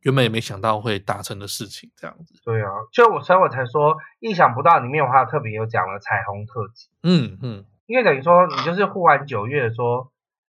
[0.00, 2.34] 原本也没想到会达成的事情，这样子。
[2.44, 10.10] 对啊，就我所以我才说意想不到，里面我还有特别有讲了彩虹特辑，嗯嗯，因为等于说你就是呼完九月说，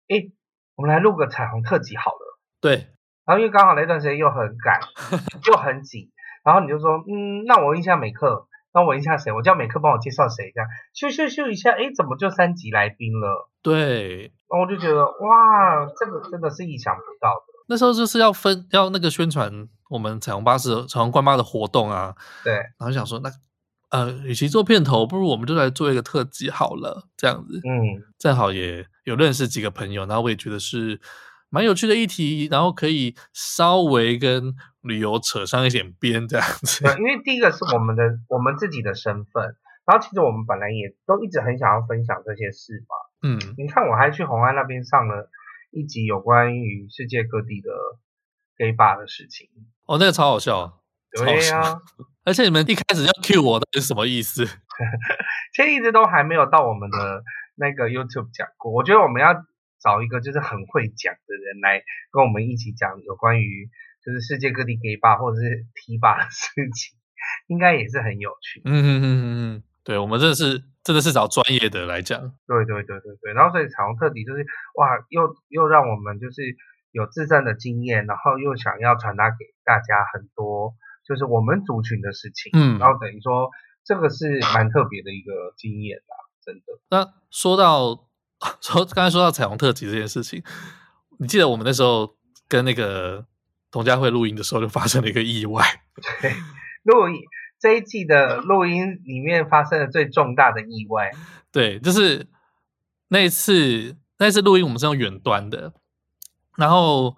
[0.09, 0.33] 诶
[0.77, 2.39] 我们来录个彩虹特辑好了。
[2.61, 2.89] 对，
[3.25, 4.81] 然后因为刚好那段时间又很赶，
[5.47, 6.11] 又很紧，
[6.45, 9.33] 然后你就说，嗯，那我问一下美克，那我问一下谁？
[9.33, 10.53] 我叫美克帮我介绍谁？
[10.55, 13.49] 这样咻咻咻一下，哎，怎么就三级来宾了？
[13.63, 17.55] 对，然后我就觉得，哇，这个真的是意想不到的。
[17.67, 19.51] 那时候就是要分，要那个宣传
[19.89, 22.15] 我们彩虹巴士、彩虹关巴的活动啊。
[22.43, 23.31] 对，然后想说，那
[23.95, 27.61] 呃，与其做片头，不如我们就来做一个特辑好了，这样子。
[27.65, 28.85] 嗯，正好也。
[29.05, 30.99] 有认识几个朋友，然后我也觉得是
[31.51, 36.83] 蛮有趣的议题，然后可以稍微跟旅游扯上一点边这样子。
[36.97, 39.45] 因为第一个是我们的我们自己的身份，
[39.85, 43.29] 然后其实我们本来也都一直很想要分享这些事嘛。
[43.29, 45.29] 嗯，你看我还去红安那边上了
[45.71, 47.69] 一集有关于世界各地的
[48.57, 49.51] gay bar 的事情。
[49.85, 50.81] 哦，那个超好笑。
[51.13, 51.81] 对呀、啊，
[52.25, 54.45] 而且你们一开始要 cue 我的是什么意思？
[55.55, 57.23] 其实一直都还没有到我们的。
[57.57, 59.33] 那个 YouTube 讲过，我觉得我们要
[59.79, 63.71] 找一个就是很会讲的人来跟我们一起讲有关于
[64.05, 66.99] 就是世界各地 gay bar 或者是 T bar 的事情，
[67.47, 68.61] 应该也是很有趣。
[68.65, 72.19] 嗯嗯嗯嗯嗯，对，我们真的是真的是找专业的来讲。
[72.49, 76.43] 对对对对对，然后所以彩虹特辑就是哇，又又让我们就是
[76.91, 80.75] 有自身的经验，然后又想要传达给大家很多
[81.07, 82.51] 就是我们族群的事情。
[82.55, 83.51] 嗯，然后等于说
[83.85, 86.17] 这个是蛮特别的一个经验啦。
[86.45, 86.65] 真的。
[86.91, 88.09] 那说到
[88.61, 90.43] 说刚才说到彩虹特辑这件事情，
[91.19, 92.17] 你记得我们那时候
[92.49, 93.27] 跟那个
[93.71, 95.65] 童佳慧录音的时候，就发生了一个意外。
[96.21, 96.33] 对，
[96.83, 97.23] 录音
[97.59, 101.11] 这一季的录音里面发生了最重大的意外。
[101.51, 102.27] 对，就是
[103.09, 105.73] 那一次那一次录音我们是用远端的，
[106.57, 107.17] 然后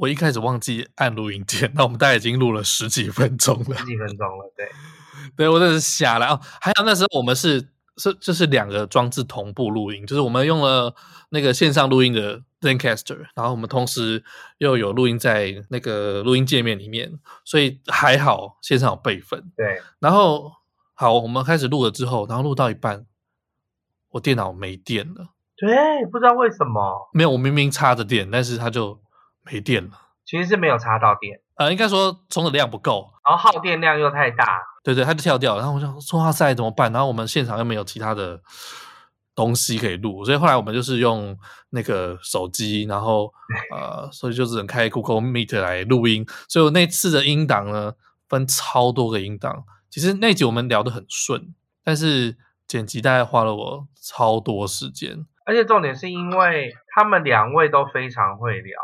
[0.00, 3.76] 我一开始忘记按录音键，那我们大概已经录了十几分钟了。
[3.76, 4.66] 十几分钟了，对，
[5.36, 6.40] 对我真的是瞎了哦。
[6.60, 7.68] 还有那时候我们是。
[7.96, 10.94] 是，就是两个装置同步录音，就是我们用了
[11.28, 14.24] 那个线上录音的 Zencastr，然后我们同时
[14.56, 19.52] 又有录音在那个录音界面里面，所以还好线上有备份。
[19.54, 20.50] 对，然后
[20.94, 23.04] 好，我们开始录了之后，然后录到一半，
[24.12, 25.34] 我电脑没电了。
[25.58, 27.10] 对，不知道为什么。
[27.12, 28.98] 没有，我明明插着电，但是它就
[29.50, 29.90] 没电了。
[30.24, 34.62] 其实是没有插到电，呃，应该说充的量不够，然后耗电量又太大。
[34.84, 36.92] 对对，他就跳掉了，然后我想说哇塞怎么办？
[36.92, 38.40] 然后我们现场又没有其他的
[39.34, 41.36] 东西可以录，所以后来我们就是用
[41.70, 43.32] 那个手机，然后
[43.74, 46.24] 呃，所以就只能开 Google Meet 来录音。
[46.48, 47.94] 所以我那次的音档呢，
[48.28, 49.64] 分超多个音档。
[49.90, 52.36] 其实那集我们聊得很顺，但是
[52.68, 55.26] 剪辑大概花了我超多时间。
[55.44, 58.78] 而且重点是因为他们两位都非常会聊，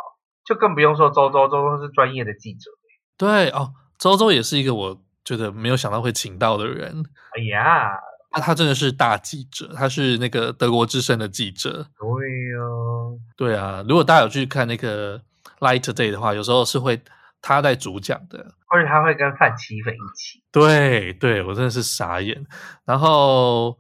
[0.47, 2.71] 就更不用说周周，周周是专业的记者。
[3.19, 7.05] 对哦，周周也是一个我觉得没有想到会请到的人。
[7.37, 7.91] 哎呀，
[8.33, 11.89] 那他真的是大记者，他是那个德国之声的记者。
[11.99, 15.21] 对哦，对啊，如果大家有去看那个
[15.59, 17.03] Light Today 的话，有时候是会
[17.43, 20.43] 他在主讲的，或者他会跟范琪斐一起。
[20.53, 22.47] 对对，我真的是傻眼。
[22.85, 23.77] 然后。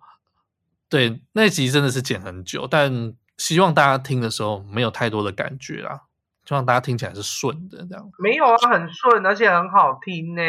[0.88, 6.02] 对，那集真的是剪很久，但希望大家听的时候没有太多的感觉啦，
[6.46, 8.10] 希望大家听起来是顺的这样。
[8.18, 10.42] 没有啊，很顺，而且很好听呢。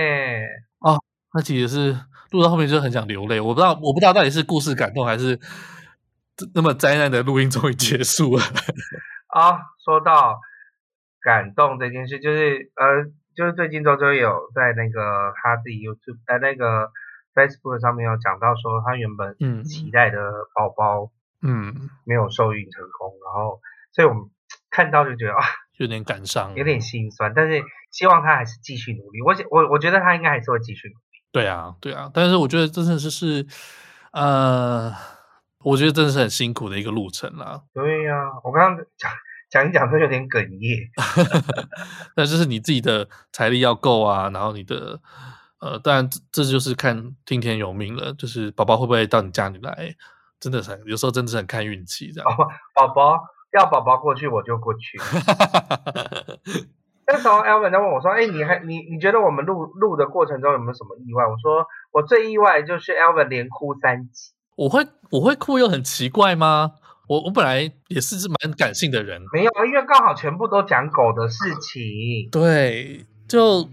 [0.80, 1.02] 哦，
[1.34, 2.00] 那其实是
[2.32, 5.40] 录到后面就很想流泪，我不知道，我不知道到底是故事感动还是
[6.54, 8.44] 那么灾难的录音终于结束了。
[9.36, 10.40] 啊，说到
[11.22, 13.04] 感动这件事，就是呃，
[13.36, 16.92] 就是最近周周有在那个他自己 YouTube 在那个。
[17.38, 20.18] Facebook 上面有讲到说，他原本期待的
[20.56, 21.12] 宝宝，
[21.44, 24.24] 嗯，没有受孕成功，嗯、然后，所以我们
[24.72, 25.46] 看到就觉得啊，
[25.78, 29.22] 有点感伤，有点心酸，但是希望他还是继续努力。
[29.22, 31.00] 我我我觉得他应该还是会继续努力。
[31.32, 33.46] 对啊，对啊，但是我觉得真的是是，
[34.12, 34.94] 呃，
[35.60, 37.62] 我觉得真的是很辛苦的一个路程啦。
[37.74, 39.12] 对呀、啊，我刚刚讲
[39.50, 40.90] 讲一讲都有点哽咽，
[42.16, 45.02] 那就是你自己的财力要够啊，然后你的。
[45.60, 49.96] 呃，当然这这就是看听天由命了，就是宝宝会不会到你家里来，
[50.40, 52.30] 真的是很有时候真的是很看运气这样。
[52.76, 53.20] 宝宝
[53.52, 54.98] 要宝宝过去我就过去。
[57.08, 66.74] 那时候 Elvin 在问我说：“哎，你还你你觉得我们录录的过程中有没有什么意外？”我说：“我最意外就是 Elvin 连哭三集。”我会我会哭又很奇怪吗？
[67.08, 69.22] 我我本来也是是蛮感性的人。
[69.32, 72.30] 没有，因为刚好全部都讲狗的事情。
[72.32, 73.70] 对，就。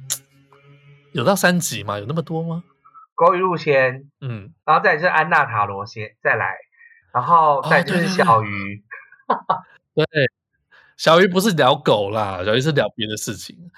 [1.13, 1.97] 有到三集嘛？
[1.97, 2.65] 有那么多吗？
[3.15, 6.57] 狗与鹿先，嗯，然后再就是安娜塔罗先，再来，
[7.15, 8.49] 然后再就是小鱼。
[8.49, 8.83] 哦、
[9.94, 10.07] 对，
[10.97, 13.70] 小鱼不是聊狗啦，小鱼是聊别的事情。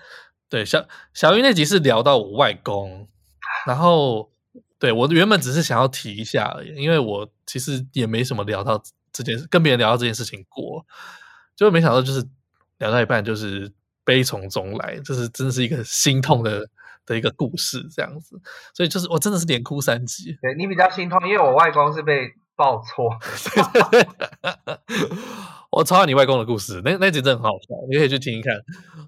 [0.49, 3.09] 对，小小鱼那集是聊到我外公，
[3.67, 4.31] 然后
[4.79, 10.87] 对我原本只是想要提一下而已，因为我其实也没什么聊到这件事，跟别人聊到这件事情过，
[11.55, 12.27] 就没想到就是
[12.79, 13.73] 聊到一半就是
[14.05, 16.69] 悲从中来，就是真的是一个心痛的。
[17.07, 18.37] 的一个故事这样子，
[18.75, 20.37] 所以就是我真的是连哭三集。
[20.43, 23.11] 对，你比较心痛，因为我外公是被报错。
[25.71, 28.55] 我超爱你外公的故事，那那集真的很好笑，你可以去听一看。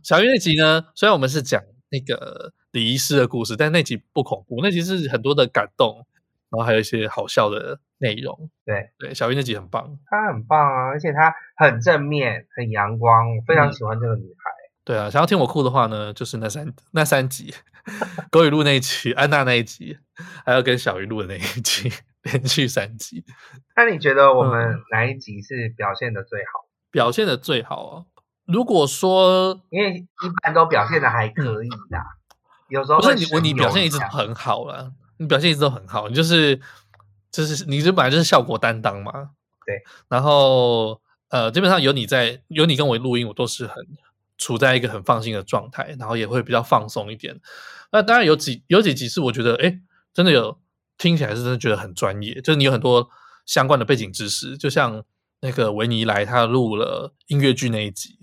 [0.03, 6.07] 小鱼那集呢，虽然我们是讲那个李医师的故事，但那集不恐怖，那集是很多的感动，
[6.51, 8.51] 然后还有一些好笑的内容。
[8.67, 14.51] 对对，小鱼那集很棒，她很棒啊，而且她很正面，很阳光，我非常喜欢这个女孩。
[14.51, 14.55] 嗯
[14.89, 17.53] 对啊，想要听我哭的话呢，就是那三那三集，
[18.33, 19.99] 狗与鹿那一集，安娜那一集，
[20.47, 21.93] 还要跟小鱼录的那一集，
[22.33, 23.25] 连续三集。
[23.77, 26.67] 那你觉得我们哪一集是表现的最好？
[26.67, 28.05] 嗯、表现的最好啊？
[28.47, 31.99] 如果说，因为一般都表现的还可以的，
[32.69, 36.61] 有时候不是你，我你表现一直很好了，你表现一直都很好，你就是
[37.31, 39.31] 就是你这本来就是效果担当嘛。
[39.67, 43.77] 对，然后呃，基本上有你在，有你跟我录音，我都是很。
[44.41, 47.41] 处在一个很放心的状态，然后也会比较放松一点。
[47.91, 49.81] 那当然有几有几集是我觉得，哎，
[50.15, 50.57] 真的有
[50.99, 53.09] 听起来是真的觉得很专业，就是你有很多
[53.47, 55.03] 相关的背景知识，就像
[55.41, 58.19] 那个维尼来他录了音乐剧那一集，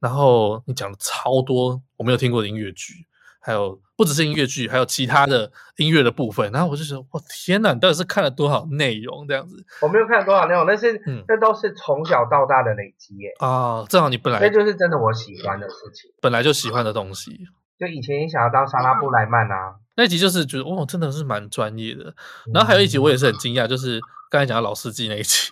[0.00, 3.06] 然后你讲了超多我没有听过的音乐剧。
[3.40, 6.52] 还有不只是音乐剧，还有其他的音乐的部分。
[6.52, 9.64] 然后我就觉得，我天哪，你到底是看了多少内容这样子？
[9.80, 13.30] 我没有看了多少内容，但是嗯，这都是从小到大的累积耶。
[13.38, 17.38] 啊，正好你本来这就是真的我喜欢的事情，本来就喜欢的东西。
[17.78, 22.14] 就以前也想要当莎拉布莱曼啊，那一集就是觉得哦，真的是蛮专业的。
[22.54, 25.48] 然后还有一集我也是很惊讶，就是刚才讲到老司机那一集。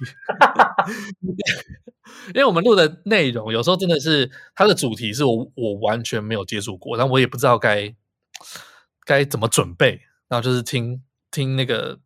[2.32, 7.92] 因为我们录的内容有时候真的是它的主题是我我完全没有接触过，然后我也不知道该
[9.04, 11.98] 该怎么准备，然后就是听听那个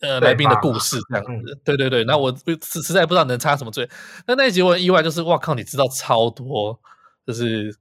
[0.00, 3.88] 呃来宾的故事这样子，对对对，那我实实在不知道能插什么嘴。
[4.26, 6.80] 那那一集我很意外，就是哇靠，你知道超多，
[7.24, 7.72] 就是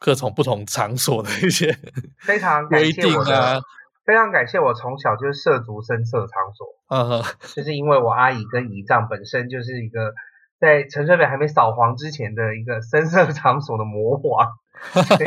[0.00, 1.72] 各种不同场所的一些
[2.18, 3.60] 非常规定啊，
[4.04, 7.22] 非常感谢我从小就是涉足深色场所，嗯，
[7.54, 10.12] 就是因为我阿姨跟姨丈本身就是一个。
[10.60, 14.46] 在陈水扁还没扫黄之前的一个深色场所的魔王，
[14.92, 15.24] 所以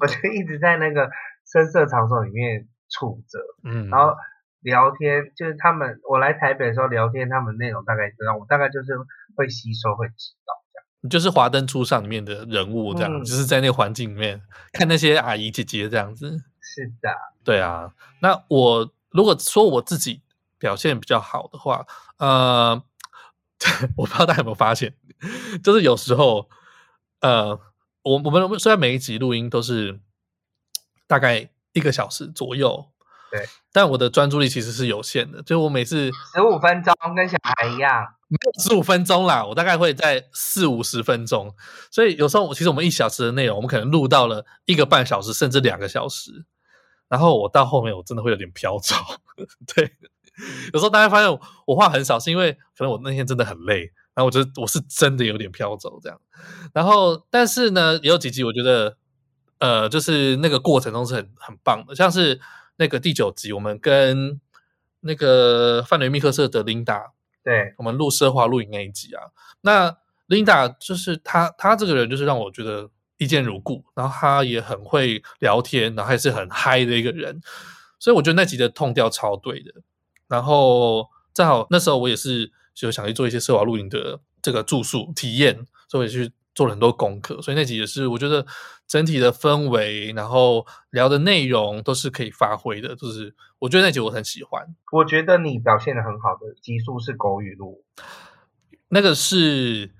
[0.00, 1.10] 我就一直在那个
[1.52, 4.16] 深色场所里面处着，嗯，然后
[4.62, 8.96] 聊天，就是他们我来台北的时候聊天，他们内容大概知道，我大概就是
[9.36, 10.54] 会吸收会知道。
[11.00, 14.42] 你就是华灯初上里面的人物这样，嗯、就是在那个环境里面
[14.72, 16.30] 看那些阿姨姐姐这样子。
[16.60, 17.10] 是的，
[17.44, 17.92] 对啊。
[18.20, 20.22] 那我如果说我自己
[20.58, 21.86] 表现比较好的话，
[22.18, 22.82] 呃。
[23.94, 24.94] 我不知道大家有没有发现，
[25.62, 26.48] 就是有时候，
[27.20, 27.60] 呃，
[28.00, 30.00] 我我们虽然每一集录音都是
[31.06, 32.88] 大概一个小时左右，
[33.30, 41.54] 对，但我的专注力其实是有限的，就我每次十五分钟跟小孩一样，没有十五分钟啦，我大概会在四五十分钟，
[41.90, 46.44] 所以有时候我其实我们一小时的内容，我们可能录到了一个半小时甚至两个小时，
[47.08, 48.94] 然后我到后面我真的会有点飘走，
[49.74, 49.96] 对。
[50.72, 53.80] 有时候大家发现我，我话很少，是因为可能我那天真的很累，
[54.14, 56.18] 然后我觉得我是真的有点飘走这样。
[56.72, 58.96] 然后，但是呢，也有几集我觉得，
[59.58, 62.40] 呃，就是那个过程中是很很棒的，像是
[62.80, 64.40] 那个第九集，我们跟
[65.00, 67.12] 那个范雷密克瑟的琳达，
[67.44, 69.22] 对，我们录奢华录影那一集啊。
[69.60, 69.94] 那
[70.28, 77.42] 琳达就是她，她这个人就是让我觉得一见如故，然后她也很会聊天，然后还是很嗨的一个人，
[77.98, 79.74] 所以我觉得那集的 tone 调超对的。
[80.26, 87.40] 然后正好那时候我也是就想去做一些奢华露营的这个住宿体验，所以也去做了很多功课。
[87.42, 88.46] 所以那集也是我觉得
[88.86, 92.94] 整体的氛围，然后聊的内容都是可以发挥的。
[92.96, 94.66] 就是我觉得那集我很喜欢。
[94.92, 97.84] 我觉得你表现的很好的集数是狗语录，
[98.88, 99.92] 那个是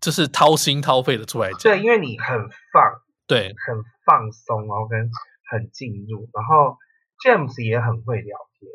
[0.00, 1.60] 就是掏心掏肺的出来讲。
[1.60, 2.38] 对，因为你很
[2.72, 2.82] 放，
[3.26, 5.10] 对，很放松，然后跟
[5.50, 6.76] 很进入，然后
[7.24, 8.70] James 也很会聊天。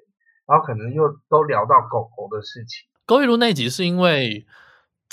[0.45, 2.85] 然后可能又都聊到狗狗的事情。
[3.05, 4.45] 狗语录那集是因为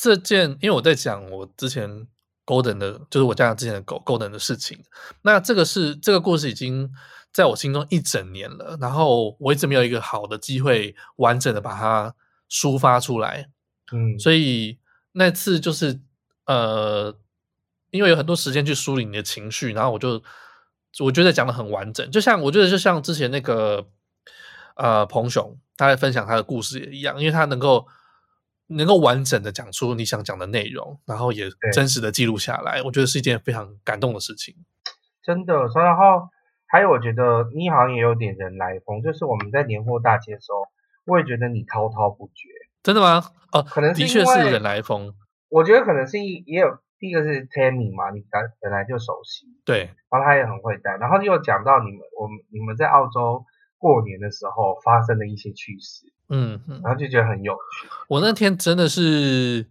[0.03, 2.07] 这件，因为我在讲我之前
[2.47, 4.83] Golden 的，就是我家之前的狗 Golden 的事情。
[5.23, 6.91] 那这个是这个故事已经
[7.33, 12.15] 在我心中一整年了，然后我一直没有一个好的机会完整的把它
[12.51, 13.51] 抒发出来。
[13.93, 14.79] 嗯，所以
[15.13, 16.01] 那次就是
[16.47, 17.15] 呃，
[17.91, 20.23] 因为有很多时间去梳理你的情绪，然后我就
[21.01, 23.87] 我觉得讲的很完整，就像我觉得就像之前那个。
[24.77, 27.87] 呃，彭雄他在分享他的故事也一样，因为他能够
[28.71, 34.55] 能够完整的讲出你想讲的内容，然后也真实的记录下来，我觉得是一件非常感动的事情。
[35.23, 36.29] 真的，然后
[36.67, 40.67] 还有我觉得你好像也有点人来疯，就是我们在年货大街的时候，
[41.05, 42.49] 我也觉得你滔滔不绝。
[42.83, 43.25] 真的吗？
[43.53, 45.13] 哦，可能的确是人来疯。
[45.49, 53.45] 我觉得可能是也有第一个是 Tammy 嘛，你本本来就熟悉，对，然后他也很会带，然后又讲到你们我们你们在澳洲。
[53.81, 57.89] 过年的时候发生的一些趣事，嗯，嗯，然后就觉得很有趣。
[58.09, 59.67] 我那天真的是，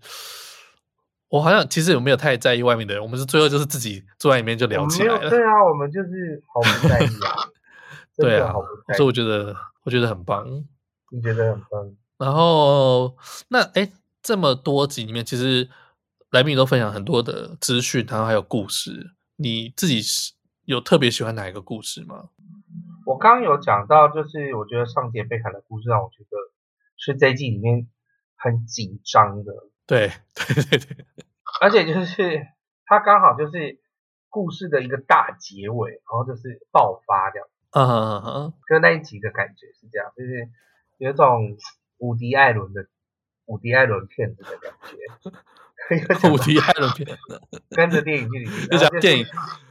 [1.30, 5.30] 我好像其实有没有太在意外面的人，我们是最后就是自己坐在里面就聊起来了。
[5.30, 7.47] 对啊，我们就是毫不在意啊。
[8.18, 8.51] 对啊，
[8.97, 10.45] 所以我觉得我觉得很棒。
[11.12, 11.95] 你觉得很棒？
[12.18, 13.16] 然后
[13.47, 13.91] 那哎，
[14.22, 15.70] 这么多集里面，其实
[16.32, 19.12] 来宾都分享很多的资讯，然后还有故事。
[19.38, 20.34] 你自己是
[20.66, 22.26] 有特别喜欢哪一个故事吗？
[23.10, 26.38] 我刚刚有讲到，就是我觉得上节被砍的故事让我觉得
[26.95, 27.88] 是这一季里面
[28.36, 29.51] 很紧张的。
[29.88, 31.05] 对对对对，
[31.60, 32.45] 而且就是
[32.86, 33.80] 它刚好就是
[34.30, 37.47] 故事的一个大结尾，然后就是爆发这样。
[37.72, 40.47] 嗯嗯嗯，就那一集的感觉是这样，就是
[40.99, 41.57] 有一种
[41.97, 42.86] 伍迪艾伦的
[43.45, 46.30] 伍迪艾伦片子的感觉。
[46.30, 47.41] 伍迪艾伦片子，
[47.76, 49.26] 跟着电影去里面，就讲电影。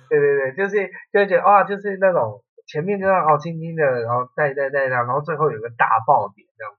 [0.08, 2.42] 对对对，就是就觉得哇，就是那种。
[2.68, 6.72] 前面就让哦轻轻的，然后带带带带，然后最后有个大爆点这样，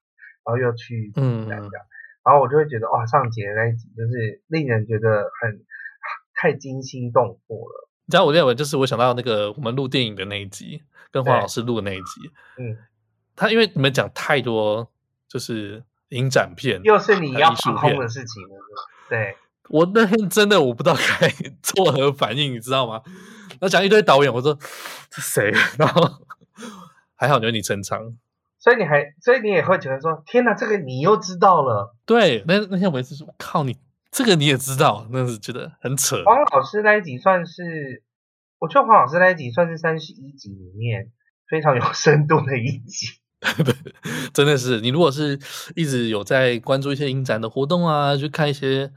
[0.46, 1.62] 然后又去嗯这样，
[2.24, 5.66] 然后我就会觉得哇上节那一集就是令人觉得很
[6.36, 7.90] 太惊心动魄了。
[8.06, 10.82] 你知道我认为就是我想到那个我们录电影的那一集，
[11.12, 12.78] 跟黄老师录的那一集，嗯，
[13.36, 14.92] 他因为你们讲太多
[15.28, 18.58] 就是影展片，又是你要补空的事情了，
[19.10, 19.36] 对，
[19.70, 21.30] 我那天真的我不知道该
[21.62, 23.02] 作何反应，你知道吗？
[23.62, 24.58] 那讲一堆导演，我说
[25.10, 25.52] 这谁？
[25.78, 26.10] 然后
[27.16, 28.16] 还好有你撑场，
[28.58, 31.96] 所以你还，所以你也会觉得说，天哪，这个你又知道了。
[32.06, 33.76] 对，那那天我也是说，靠你，
[34.12, 36.24] 这个你也知道，那是觉得很扯。
[36.24, 38.04] 黄老师那一集算是，
[38.60, 41.12] 我觉得黄老师那一集算是三十一集里面
[41.50, 43.08] 非常有深度的一集。
[43.64, 43.74] 对，
[44.34, 45.40] 真的是，你如果是
[45.76, 48.92] 一直有在关注一些影展的活动啊，去看一些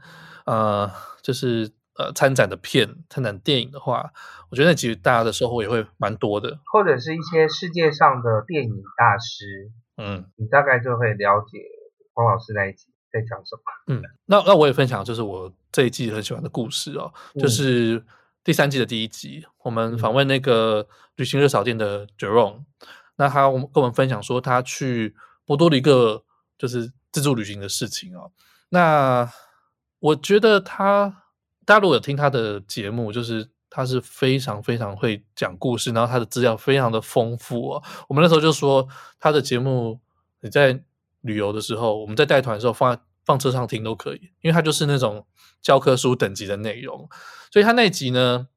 [0.45, 0.91] 呃，
[1.21, 1.71] 就是。
[1.95, 4.11] 呃，参展的片、参展电影的话，
[4.49, 11.59] 我觉得那其实大家的收获也会蛮多的，或者是一些世界上的电影大师，嗯，你大概就会了解
[12.15, 13.61] 黄老师那一集在讲什么。
[13.93, 18.03] 嗯，那那我也分享，就是我这一季很喜欢的故事哦，嗯、就是
[18.43, 20.87] 第三季的第一集，我们访问那个
[21.17, 22.65] 旅行热炒店的 Jerome，、嗯、
[23.17, 25.13] 那他跟我们分享说他去
[25.45, 26.23] 波多黎各
[26.57, 28.31] 就是自助旅行的事情哦，
[28.69, 29.31] 那
[30.03, 31.21] 我觉得他。
[31.65, 37.83] 大家如果有听他的节目，就是他是非常非常会讲故事，然后他的资料非常的丰富哦。
[38.09, 38.85] 我们那时候就说
[39.17, 40.01] 他的节目，
[40.41, 40.83] 你在
[41.21, 45.25] 旅游的时候，我们在带团的时候放放车上听都可以，因为他就是那种
[45.61, 47.07] 教科书等级的内容。
[47.49, 48.49] 所以他那集呢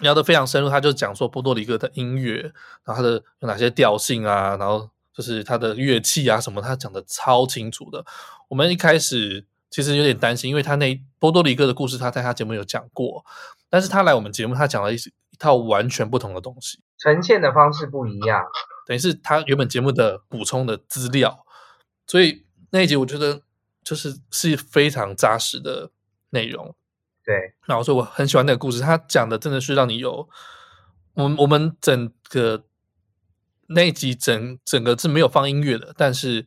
[0.00, 2.40] 聊得非常深入，他就讲说波多黎各的音乐，
[2.84, 8.04] 然后他的有哪些调性啊，然后就是他的乐器啊什么，他讲得超清楚的。
[8.46, 13.24] 我们一开始其实有点担心，因为他那波多黎各的故事，他在他节目有讲过，
[13.68, 18.44] 但是他来我们节目，他讲了一一套完全不同的东西，呈现的方式不一样，
[18.86, 21.44] 等于是他原本节目的补充的资料，
[22.06, 23.40] 所以那一集我觉得
[23.82, 25.90] 就是是非常扎实的
[26.30, 26.76] 内容。
[27.24, 30.28] 对，然后所以我很喜欢那个故事，他讲的真的是让你有，
[31.14, 32.64] 我们我们整个
[33.68, 36.46] 那一集整整个是没有放音乐的，但是。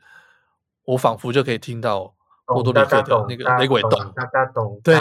[0.89, 2.14] 我仿佛就可以听到
[2.45, 3.91] 波多黎各的那个雷鬼洞，
[4.83, 4.95] 对，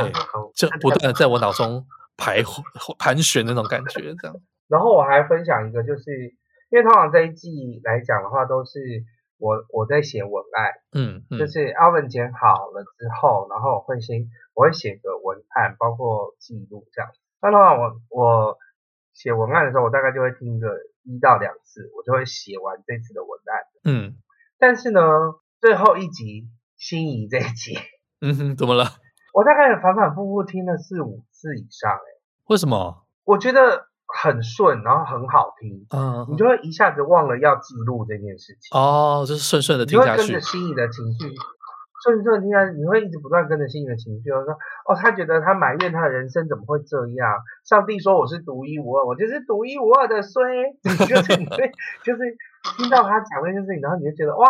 [0.54, 1.84] 就不断的在我脑中
[2.16, 2.62] 徘徊
[2.98, 4.36] 盘旋那种感觉，这样。
[4.66, 6.34] 然后我还分享一个，就是
[6.70, 8.80] 因为通常这一季来讲的话，都是
[9.38, 17.10] 我我在写文案，嗯，嗯，就是 Alvin 剪好了之后，然后我会先我会写个文案，包括记录这样。
[17.42, 18.56] 那的话我我
[19.12, 23.62] 写文案的时候，我大概就会听个一到两次，我就会写完这次的文案。
[23.84, 24.16] 嗯，
[24.58, 25.00] 但是呢。
[25.60, 27.78] 最后一集心仪这一集，
[28.20, 28.84] 嗯哼，怎么了？
[29.32, 32.06] 我大概反反复复听了四五次以上，哎，
[32.46, 33.04] 为什么？
[33.24, 38.78] 我觉得很顺，然后很好听，嗯，你就会一下子忘了要记录这件事情。
[38.78, 41.34] 哦，就是顺顺的听下去，你会跟着心仪的情绪，
[42.04, 44.38] 顺顺听下去，你会一直不断跟着心仪的情绪，说，
[44.86, 47.34] 哦，他觉得他埋怨他的人生怎么会这样？
[47.64, 50.42] 上帝说我是独一无二，我就是独一无二的衰，
[51.08, 51.72] 就是你会，
[52.04, 52.36] 就是
[52.76, 54.46] 听到他讲那件事情，然后你就觉得哇。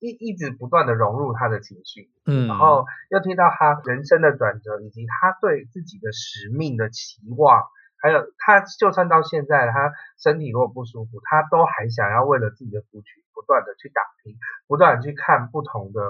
[0.00, 7.62] 一一直不断的融入他的情绪，嗯，然后又听到他人生的转折，以及他对自己的使命的期望，
[8.00, 16.00] 还有他就算到现在他身体如果不舒服，他都还想要为了自己的族群不断的去打拼，不断的去看不同的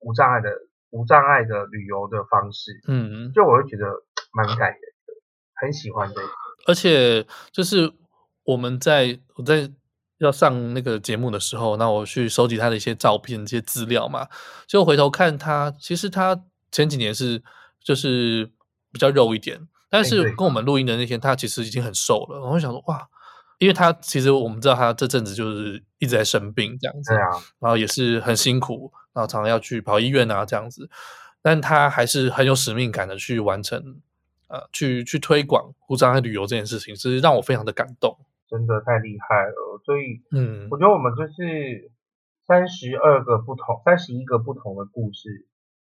[0.00, 0.50] 无障碍的
[0.90, 3.86] 无障碍的旅游的方式，嗯，就我会觉得
[4.32, 5.14] 蛮感人的，
[5.54, 6.28] 很喜欢这个，
[6.66, 7.92] 而且就是
[8.44, 9.70] 我们在我在。
[10.24, 14.28] 要上那个节目的时候，那我去收集他的一些照片、一些资料嘛。
[14.66, 17.42] 就回头看他，其实他前几年是
[17.82, 18.50] 就是
[18.92, 22.40] 比较肉一点，但是跟我们录音的那天，他其实已经很瘦了。
[22.40, 23.08] 我会想说，哇，
[23.58, 27.12] 因为他其实我们知道他这阵子就是一直在生病这样子，
[27.58, 30.88] 然后也是很辛苦，然后常常要去跑医院啊这样子，
[31.42, 33.96] 但他还是很有使命感的去完成，
[34.48, 38.16] 呃，去去推广无障碍旅游这件事情，是让我非常的感动。
[38.52, 41.90] 真的太厉害了，所以，嗯，我觉得我们就是
[42.46, 45.46] 三十二个不同、三十一个不同的故事，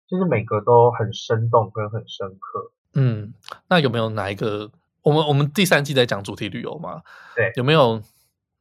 [0.08, 2.72] 就是每个都很生动跟很深刻。
[2.94, 3.34] 嗯，
[3.68, 4.70] 那有没有哪一个？
[5.02, 7.02] 我们我们第三季在讲主题旅游嘛？
[7.36, 8.00] 对，有没有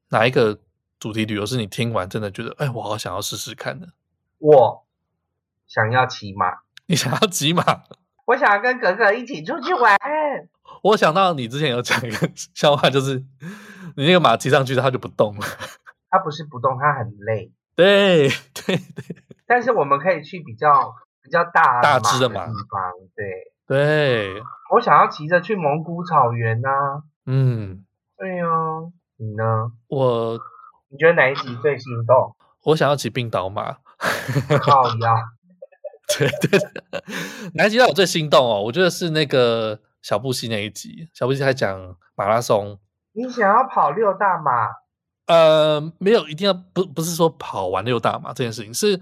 [0.09, 0.59] 哪一个
[0.99, 3.87] 主题旅游是你听完真的觉得，哎，我好想要试试看的？
[4.39, 4.85] 我
[5.65, 6.47] 想要骑马，
[6.87, 7.63] 你想要骑马？
[8.27, 9.97] 我想要跟格格一起出去玩。
[10.83, 13.23] 我想到你之前有讲一个笑话，就是。
[13.95, 15.45] 你那个马骑上去，它就不动了。
[16.09, 17.51] 它不是不动，它很累。
[17.75, 19.15] 对对对。
[19.47, 22.93] 但是我们可以去比较比较大大只的马地方。
[23.15, 24.41] 对对。
[24.73, 27.03] 我想要骑着去蒙古草原啊。
[27.25, 27.85] 嗯。
[28.17, 28.91] 对哦。
[29.17, 29.71] 你呢？
[29.87, 30.39] 我。
[30.89, 32.35] 你觉得哪一集最心动？
[32.63, 33.77] 我想要骑冰岛马。
[34.61, 35.15] 靠呀。
[36.17, 36.59] 对对。
[37.53, 38.61] 哪一集让我最心动哦？
[38.63, 41.09] 我觉得是那个小布希那一集。
[41.13, 42.79] 小布希还讲马拉松。
[43.15, 44.69] 你想要跑六大马？
[45.27, 48.99] 呃，没有，一定要不不是说跑完六大马这件事情是，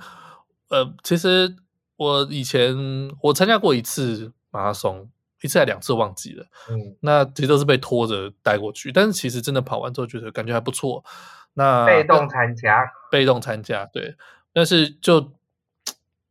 [0.70, 1.54] 呃，其实
[1.98, 2.74] 我以前
[3.22, 5.10] 我参加过一次马拉松，
[5.42, 11.04] 一次还两次忘记了，嗯，那其实都是被拖着带过去，但是其实真的跑完之后觉得感觉还不错。
[11.56, 14.16] 那被动参加，被动参加，对，
[14.54, 15.32] 但是就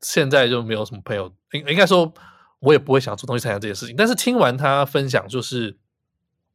[0.01, 2.14] 现在就没有什么朋友，应应该说，
[2.61, 3.95] 我也不会想主动去参加这件事情。
[3.97, 5.76] 但是听完他分享，就是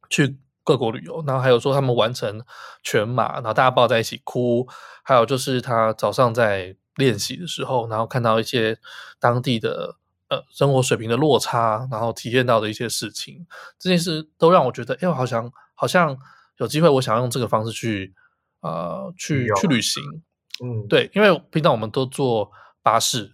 [0.08, 0.38] 去。
[0.68, 2.44] 各国旅游，然后还有说他们完成
[2.82, 4.68] 全马，然后大家抱在一起哭，
[5.02, 8.78] 还有就是他早上在练习的时候，然后看到一些
[9.18, 9.96] 当地的
[10.28, 13.46] 呃生活水平的落差，然后体验到的一些事情，
[13.78, 16.14] 这件事都让我觉得，哎，我好像好像
[16.58, 18.12] 有机会，我想要用这个方式去
[18.60, 20.02] 呃去去旅行，
[20.62, 22.50] 嗯，对，因为平常我们都坐
[22.82, 23.32] 巴士，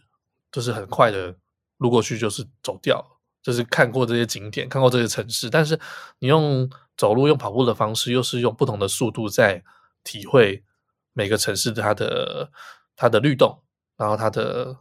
[0.53, 1.35] 就是很快的
[1.79, 3.05] 路过去就是走掉。
[3.45, 5.79] 就是看过这些景点，看过这些城市，但是
[6.19, 6.67] 你用
[6.97, 9.63] 走路、用跑步的方式，又是用不同的速度在
[10.03, 10.65] 体会
[11.13, 12.51] 每个城市它的
[12.97, 13.63] 它的律动，
[13.97, 14.77] 然后它的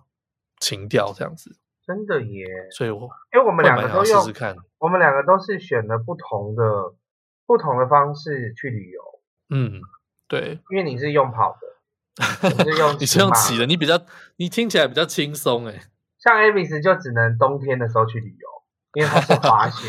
[0.60, 1.58] 情调这样子。
[1.86, 2.46] 真的耶！
[2.72, 6.64] 所以我因为我们两个都用试试看，我们两个都是选了不同的
[7.46, 9.02] 不同的方式去旅游。
[9.50, 9.82] 嗯，
[10.30, 14.00] 对，因为你是用跑的， 你是用你是用骑的，你比较
[14.38, 15.82] 你听起来比较轻松哎。
[16.20, 18.48] 像 Avis 就只能冬天的时候去旅游，
[18.94, 19.88] 因为他是滑雪。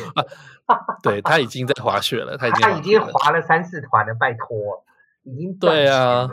[1.03, 4.83] 对，他已经在滑雪了，他已经他已经滑了三四团了，拜托，
[5.23, 6.27] 已经对啊，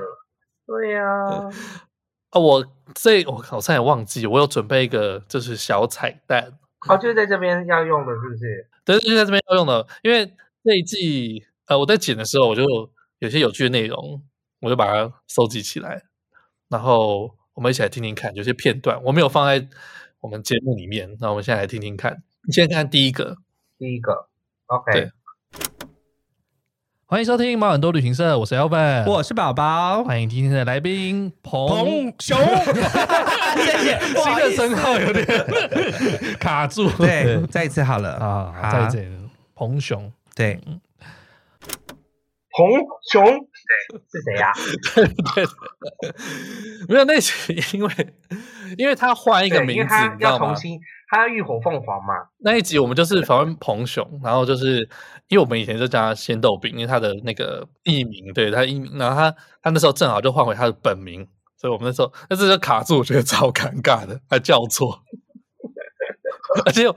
[0.65, 1.03] 对呀。
[2.29, 2.65] 啊，我
[2.95, 6.57] 这我好像也忘记，我有准备一个就是小彩蛋。
[6.87, 8.69] 哦，就是在这边要用的，是不是？
[8.85, 10.25] 对，就是在这边要用的，因为
[10.63, 12.63] 这一季呃我在剪的时候，我就
[13.19, 14.23] 有些有趣的内容，
[14.61, 16.03] 我就把它收集起来，
[16.69, 19.67] 然后我们一起来听听看，有些片段我没有放在
[20.21, 22.23] 我们节目里面，那我们现在来听听看。
[22.47, 23.37] 你先看第一个。
[23.77, 24.27] 第一个
[24.65, 25.11] ，OK，对，
[27.05, 32.37] 欢迎收听毛很多旅行社，我是 Alvin，我是宝宝，欢迎今天的来宾彭彭熊，
[33.57, 35.27] 谢谢，新的称号有点
[36.39, 39.07] 卡住，对，再一次好了啊，再一次，
[39.53, 40.59] 彭熊，对，
[42.49, 42.67] 彭
[43.11, 44.51] 熊，对，是谁呀？
[44.95, 45.45] 对对，
[46.89, 48.13] 没有那是因为
[48.77, 50.55] 因为他换一个名字，你知道吗？
[51.11, 52.13] 他要浴火凤凰嘛？
[52.37, 54.77] 那一集我们就是访问彭雄，然后就是
[55.27, 65.03] 因为我们以前就叫他仙豆饼，因为他的那个艺名，对他艺名，然后他他那时候正好就换回他的本名，所以我们那时候那这就卡住，我觉得超尴尬的，还叫错，
[66.65, 66.87] 而 且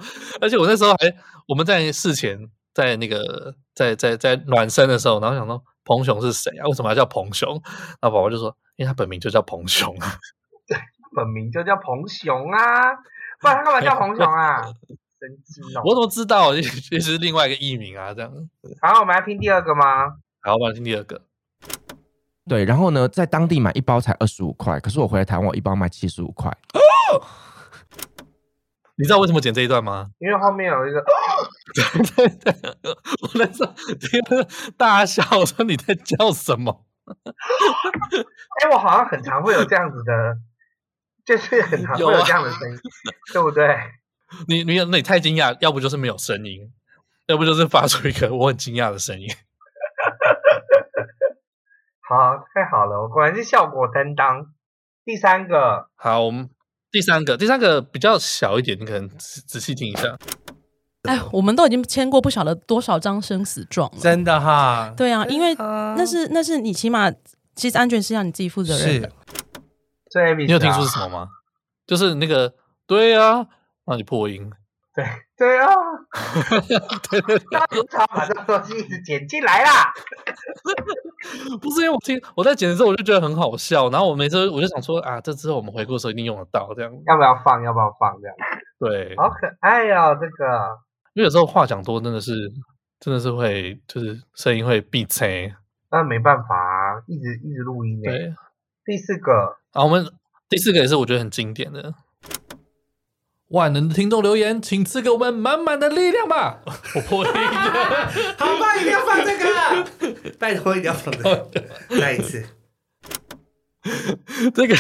[0.41, 1.13] 而且我那时候还
[1.49, 2.39] 我们在事前
[2.73, 6.69] 在那个在在在暖身的时候，然后想说彭雄是谁啊？
[6.69, 7.61] 为什么要叫彭雄？
[8.01, 10.15] 然后宝宝就说，因为他本名就叫彭雄啊，
[10.69, 10.79] 对，
[11.17, 12.61] 本名就叫彭雄啊。
[13.45, 14.63] 不然他干嘛叫红熊啊？
[15.21, 15.83] 神经哦！
[15.85, 16.55] 我怎么知道？
[16.55, 16.63] 这
[16.99, 18.33] 是另外一个艺名啊，这样。
[18.81, 20.15] 好，我们来听第二个吗？
[20.43, 21.21] 好，我们来听第二个。
[22.49, 26.51] 对，然后呢，在当地买一包才二十五块，可是我回来台湾，我一包卖七十五块。
[28.97, 30.11] 你知道为什么剪这一段吗？
[30.19, 31.03] 因为后面有一个。
[32.17, 32.75] 对对对，
[33.23, 36.85] 我那时候听了大笑，我说你在叫什么？
[37.05, 40.37] 哎、欸，我好像很常会有这样子的。
[41.25, 42.81] 就是很常会有这样的声音，啊、
[43.33, 43.77] 对不对？
[44.49, 46.71] 你你那你太惊讶，要不就是没有声音，
[47.27, 49.29] 要不就是发出一个我很惊讶的声音。
[52.07, 54.47] 好，太好了，我果然是效果担当。
[55.05, 56.49] 第三个，好，我们
[56.91, 60.19] 第三个，第三个比较小一点，你可能仔仔细听一下。
[61.05, 64.93] 哎，我们都已经签过不晓得多少张生死状了，真的哈。
[64.97, 67.11] 对啊，因为那是那是你起码
[67.55, 69.13] 其实安全是要你自己负责任的。
[70.47, 71.29] 你有听说是什么吗？
[71.87, 72.55] 就是那个，
[72.87, 73.47] 对呀，
[73.85, 74.51] 让你破音。
[74.95, 75.05] 对
[75.37, 75.67] 对啊，
[77.11, 79.93] 对对对，他把这个东西一直剪进来啦。
[81.61, 87.61] 不是因为我听我在剪的时候我就觉得很好笑，然后我每次我就想说啊，这之后我们回顾的时候一定用得到，这样要不要放？
[87.65, 88.17] 要不要放？
[88.21, 88.37] 这样
[88.79, 90.79] 对，好可爱哦，这个。
[91.15, 92.33] 因为有时候话讲多，真的是
[93.01, 95.53] 真的是会就是声音会闭塞。
[95.91, 98.01] 那没办法啊，一直一直录音。
[98.01, 98.33] 对，
[98.85, 99.57] 第四个。
[99.73, 100.07] 啊，我们
[100.49, 101.95] 第四个也是我觉得很经典的。
[103.49, 106.61] 万能的听众留言，请赐给我们满满的力量吧！
[106.67, 107.39] 我破音 了，
[108.39, 111.51] 好吧，一定要放这个， 拜托一定要放这个，
[112.01, 112.45] 再一次。
[114.55, 114.75] 这个，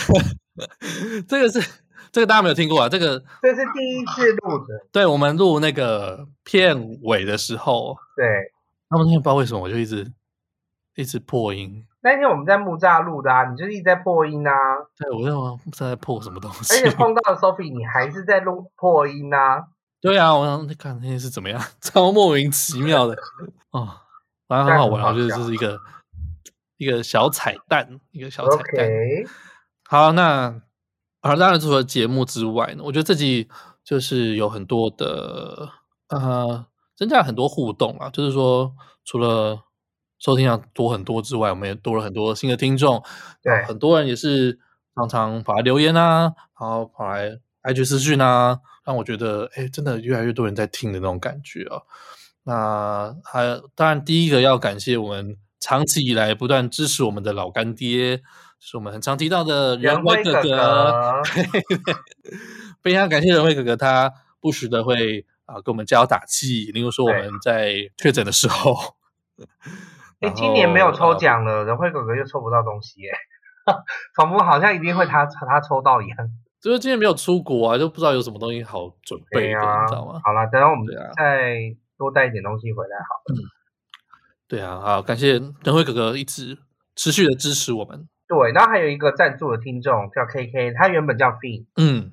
[1.28, 1.70] 这个是
[2.10, 2.88] 这个大家没有听过啊？
[2.88, 4.86] 这个这是第一次录的。
[4.90, 8.26] 对，我们录那个片尾的时候，对，
[8.88, 10.10] 他们那天不知道为什么我就一直
[10.96, 11.86] 一直破音。
[12.02, 14.52] 那天我们在木栅录的啊，你就是一直在破音啊。
[14.98, 16.74] 对，我在木栅在破什么东西？
[16.74, 19.64] 而且碰到了 Sophie，你还是在录破音啊。
[20.02, 23.16] 对啊，我想你看那天是怎么样， 超莫名其妙的
[23.72, 23.88] 哦，
[24.46, 25.80] 反正很好玩，我觉得这是一个
[26.76, 28.86] 一个小彩蛋，一个小彩蛋。
[28.86, 29.26] Okay.
[29.88, 30.60] 好，那
[31.22, 33.48] 而当然除了节目之外呢，我觉得这集
[33.82, 35.70] 就是有很多的
[36.08, 38.74] 呃，增加了很多互动啊，就是说
[39.06, 39.63] 除了。
[40.24, 43.04] 收听量多很多之外，我们也多了很多新的听众。
[43.42, 44.58] 对，很多人也是
[44.94, 51.82] 常常跑来留言啊，然后跑来 IG 私讯啊，让我觉得，哎，真的越来越多人在听的那种感觉啊。
[52.44, 58.22] 那还当然，第一个要感谢我们长期以来不断支持我们的老干爹，就
[58.60, 61.22] 是我们很常提到的仁辉哥哥。
[62.80, 64.10] 非常感谢仁辉哥哥，他
[64.40, 68.74] 不时的会啊给我们加油打气，例如说我们在确诊的时候。
[70.20, 73.10] 哎，今年没有抽奖了，仁辉哥哥又抽不到东西，耶，
[74.16, 76.18] 仿佛好像一定会他他抽到一样。
[76.60, 80.20] 就是今年没有出国啊，就不知道有什么东西好准备的，啊、你知道吗？
[80.24, 80.86] 好了，等下我们
[81.16, 81.58] 再
[81.98, 83.34] 多带一点东西回来好了。
[83.34, 83.36] 嗯，
[84.48, 86.56] 对啊，好，感谢仁辉哥哥一直
[86.96, 88.08] 持续的支持我们。
[88.26, 92.12] 对，然后还有一个赞助的听众叫 KK，他原本叫 Fin，嗯，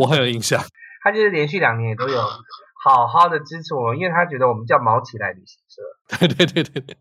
[0.00, 0.60] 我很有印象，
[1.04, 2.20] 他就是连续两年也都有。
[2.84, 5.80] 好好的支持我们，因为他觉得我们叫毛起来旅行社。
[6.20, 6.96] 对对对对对，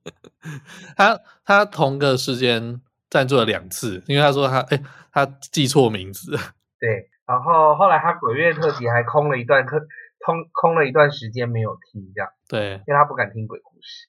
[0.95, 2.79] 他他同个时间
[3.09, 4.81] 赞助了两次，因为他说他哎
[5.11, 6.37] 他记错名字。
[6.79, 9.77] 对，然后后来他鬼月特辑还空了一段课，
[10.25, 12.31] 空空了一段时间没有听，这样。
[12.47, 14.07] 对，因为他不敢听鬼故事。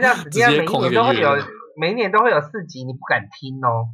[0.00, 1.36] 那这样每一年都会有，
[1.76, 3.88] 每一年都会有四集，你不敢听哦。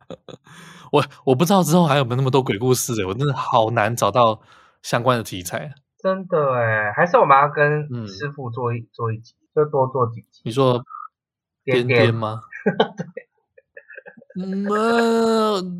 [0.92, 4.40] 我我不知道之后还有没有那么多鬼故事诶，我真的好难找到
[4.82, 5.74] 相关的题材。
[6.02, 10.40] 真的诶，还是我们要跟师傅做一、嗯、做一集，就多做几集。
[10.44, 10.82] 你说
[11.64, 12.42] 颠颠吗？
[12.96, 13.28] 对。
[14.34, 14.64] 嗯，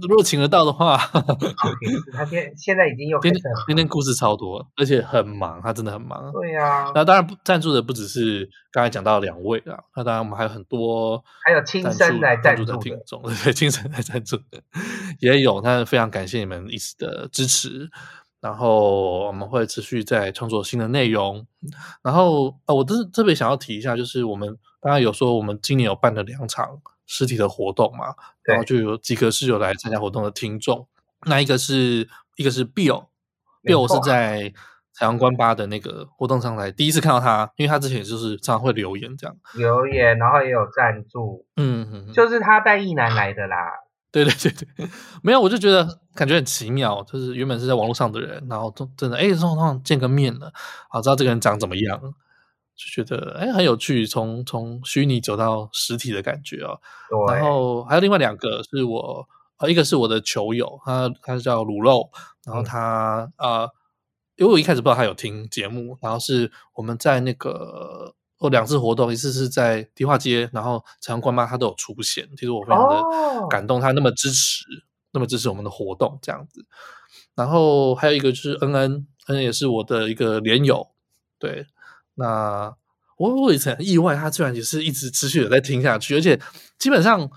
[0.03, 0.99] 如果请得到的话，
[2.12, 6.31] 他现现在已经又天天天天故事超多，而且很忙，他真的很忙。
[6.33, 14.62] 对呀、啊，那当然赞助的不只是刚才讲到两位啊，那当然我们还有很多，还有亲身来赞助的听众，对，亲身来赞助的
[15.20, 15.62] 也有。
[15.62, 17.89] 那非常感谢你们一直的支持，
[18.43, 21.47] 然后我们会持续在创作新的内容。
[22.03, 24.47] 然后啊，我特特别想要提一下，就是我们
[24.82, 26.82] 刚刚有说，我们今年有办了两场。
[27.05, 28.14] 实体的活动嘛，
[28.45, 30.86] 然后就有几个是有来参加活动的听众。
[31.26, 34.51] 那一个是一个是 Bill，Bill 是在
[34.95, 43.57] 彩虹关八的那个活动上来第一次看到他，因为他之前就是常常会留言这样，留言，然后也有赞助，嗯嗯，就是他带艺男来的啦。
[44.13, 44.89] 对对对对，
[45.23, 50.53] 没有，我就觉得感觉很奇妙，就是原本是在网络上的人，然后真真的哎，突然见个面了，
[50.91, 52.15] 啊，知道这个人长怎么样。
[52.75, 56.81] 就觉得哎很有趣，从从虚拟走到实体的感觉哦。
[57.11, 57.35] 对。
[57.37, 62.11] 然后还有另外两个是我，呃，一个是我的球友，他他叫卤肉，
[62.45, 63.71] 然后他啊、嗯呃，
[64.37, 74.82] 因为我一开始不知道他有听节目，然后是我们在那个哦两次活动，一次是在迪化街，然后彩虹关八他都有出现，其实我非常的感动，她那么支持，哦、
[75.12, 76.66] 那么支持我们的活动这样子。
[77.34, 80.88] 然后还有一个就是恩恩，恩恩也是我的一个连友，
[81.38, 81.66] 对。
[82.14, 82.74] 那
[83.16, 86.38] 我我也是很意外，他居然也是一直持续的在听下去，而且
[86.78, 87.30] 基本上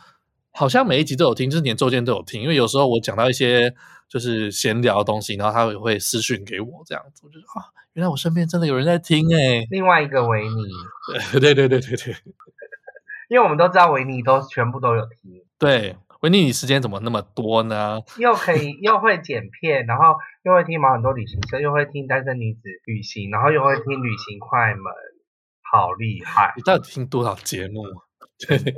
[0.52, 2.42] 好像每一集都有听，就是连周间都有听。
[2.42, 3.74] 因为有时候我讲到一些
[4.08, 9.68] 就是闲聊的东西，然后他也会私讯给我这样子，我就说啊，原来我身边真的有人在听哎、欸。
[9.70, 10.64] 另外一个维尼，
[11.40, 12.16] 对对对对对对，
[13.30, 15.44] 因为我们都知道维尼都全部都有听。
[15.58, 18.02] 对，维尼，你时间怎么那么多呢？
[18.18, 20.16] 又可以又会剪片，然后。
[20.46, 24.94] 又会听毛很多旅行社，又会听单身女子旅行，然后又会听旅行快门，
[25.64, 26.54] 好厉害！
[26.56, 27.82] 你到底听多少节目？
[28.48, 28.76] 对，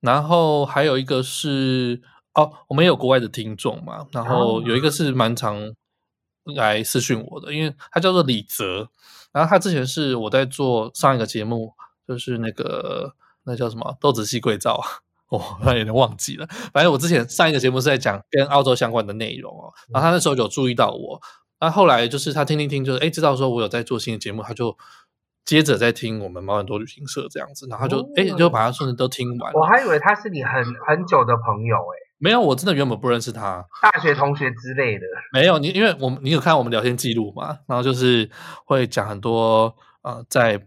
[0.00, 2.02] 然后还有一个是
[2.36, 5.74] 哦，我们也有国外的听众嘛，然后有一个是蛮常
[6.44, 8.88] 来私讯我的，因为他叫做李泽，
[9.32, 11.72] 然后他之前是我在做上一个节目，
[12.06, 13.14] 就是那个
[13.44, 14.80] 那叫什么豆子戏贵造。
[15.28, 16.46] 哦，那有点忘记了。
[16.72, 21.20] 反正我之前上一个节目是在讲跟澳洲相关的内容哦，然后他那时候有注意到我，
[21.58, 24.78] 那后来就是他听听听，就是哎，知道说我有在做新的节目，他就
[25.44, 29.52] 接着在听我们毛很多旅行社这样子，然后就哎、哦，就把他顺着都听完。
[29.52, 35.06] 我还以为他是你很很久的朋友哎，没有，我真的原本不认识他，大学同学之类的。
[35.32, 38.30] 没有你，因为我你有看我们聊天记录嘛，然后就是
[38.64, 40.66] 会讲很多呃，在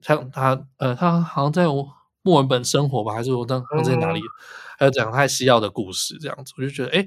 [0.00, 1.88] 像他呃，他好像在我。
[2.26, 4.18] 墨尔本生活吧，还是我当当在哪里？
[4.78, 7.06] 还有讲他西澳的故事，这样子，我就觉得，哎，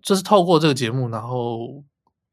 [0.00, 1.82] 就是透过这个节目，然后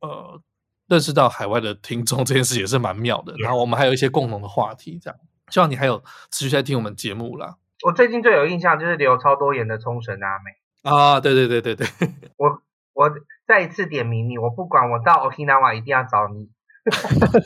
[0.01, 0.39] 呃，
[0.85, 3.33] 认识到海外的听众这件事也是蛮妙的。
[3.39, 5.19] 然后我们还有一些共同的话题，这样。
[5.49, 7.55] 希望你还有持续在听我们节目啦。
[7.84, 10.51] 我最近最有印象就是留超多言的冲绳阿美
[10.89, 11.88] 啊，对对对对对。
[12.38, 12.61] 我
[12.93, 13.11] 我
[13.47, 16.49] 再一次点名你，我不管，我到 Okinawa 一定要找你。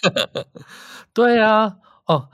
[1.14, 2.30] 对啊，哦。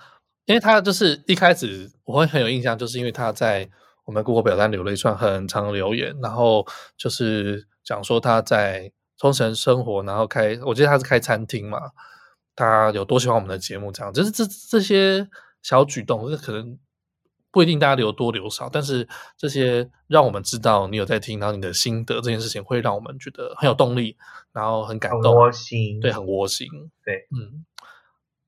[0.45, 3.69] 因为他就是一开始我会很有印象，就是因为他在
[4.03, 6.65] 我们 Google 表单留了一串很长的留言，然后
[6.97, 11.79] 就是讲说他在冲绳生活，然后开，我记得他是开餐厅嘛，
[12.55, 15.25] 他有多喜欢我们的节目，这样，就是这这些
[15.61, 16.77] 小举动，就是可能
[17.51, 24.15] 不一定大家留多留少，但是这些让我们知道你有在听，然后你的心得这件事情，会让我们觉得很有动力，
[24.53, 26.67] 然后很感动，很窝心，对，很窝心，
[27.03, 27.65] 对，嗯。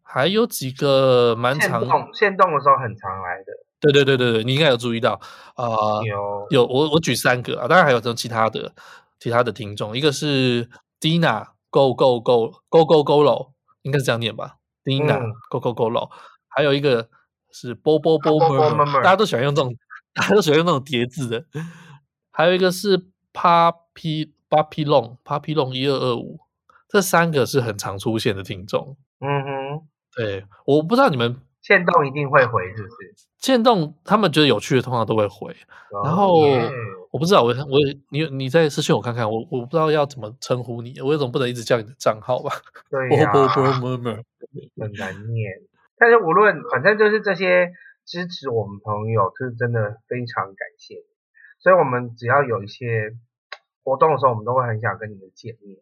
[0.06, 1.82] 还有几个蛮长，
[2.14, 3.46] 限动的时候很常来的。
[3.80, 5.20] 对对对对对，你应该有注意到
[5.56, 6.04] 啊、呃。
[6.06, 8.72] 有有，我我举三个啊，当然还有这种其他的
[9.20, 10.70] 其他的听众，一个是
[11.02, 16.12] Dina Go Go Go Go Go Go Lo，应该是这样念吧？Dina Go Go Go Lo，
[16.48, 17.10] 还有一个
[17.54, 19.74] 是 Bo Bo Bo Murmur，大家都喜欢用这种，
[20.14, 21.46] 大家都喜欢用那种叠字的。
[22.32, 22.98] 还有一个是
[23.32, 26.40] Papi Papi Long Papi Long 一二二五，
[26.90, 28.98] 这三个是很常出现的听众。
[29.22, 29.88] 嗯哼。
[30.16, 33.16] 对，我不知道你们限动一定会回，是不是？
[33.40, 35.56] 限动他们觉得有趣的，通常都会回。
[35.92, 36.72] Oh, 然后 yeah.
[37.12, 37.80] 我不知道，我我
[38.10, 42.52] 你你再私信我看看，我我不知道要怎么称呼你，我有种不能一直叫你的账号吧？
[42.90, 45.52] 对呀、啊，很难念。
[45.98, 47.72] 但是无论反正就是这些
[48.06, 50.96] 支持我们朋友，就是真的非常感谢。
[51.60, 53.12] 所以我们只要有一些
[53.84, 55.78] 活动的时候，我们都会很想跟你们见面。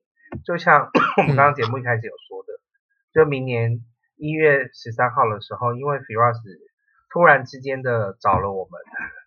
[0.45, 2.53] 就像 我们刚刚节目一开始有说的，
[3.13, 3.83] 就明年
[4.15, 6.37] 一月十三号的时候，因为 Firas
[7.09, 8.79] 突然之间的找了我们，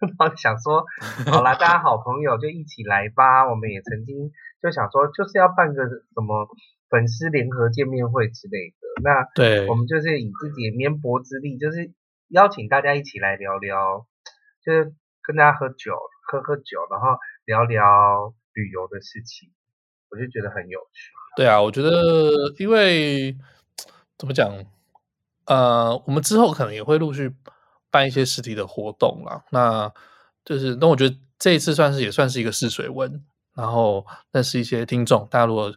[0.18, 0.86] 然后想说，
[1.30, 3.48] 好啦，大家好朋友就一起来吧。
[3.50, 4.30] 我们也曾经
[4.62, 6.48] 就想说，就是要办个什么
[6.94, 9.02] 粉丝联合见面会之类的。
[9.02, 11.90] 那对，我们就是以自己的绵薄之力，就是
[12.28, 14.06] 邀请大家一起来聊聊，
[14.64, 15.98] 就是跟大家喝酒，
[16.30, 19.50] 喝喝酒，然后聊聊旅游的事情，
[20.10, 21.10] 我就觉得很有趣。
[21.36, 21.90] 对啊，我觉得
[22.58, 23.36] 因为
[24.16, 24.64] 怎么讲，
[25.46, 27.34] 呃，我们之后可能也会陆续。
[27.90, 29.88] 办一些实体的活动啦，那
[30.44, 33.24] 就是那我觉得这一次算是也算是一个试水温，
[33.54, 35.24] 然后认识一些听众。
[35.30, 35.72] 大家如果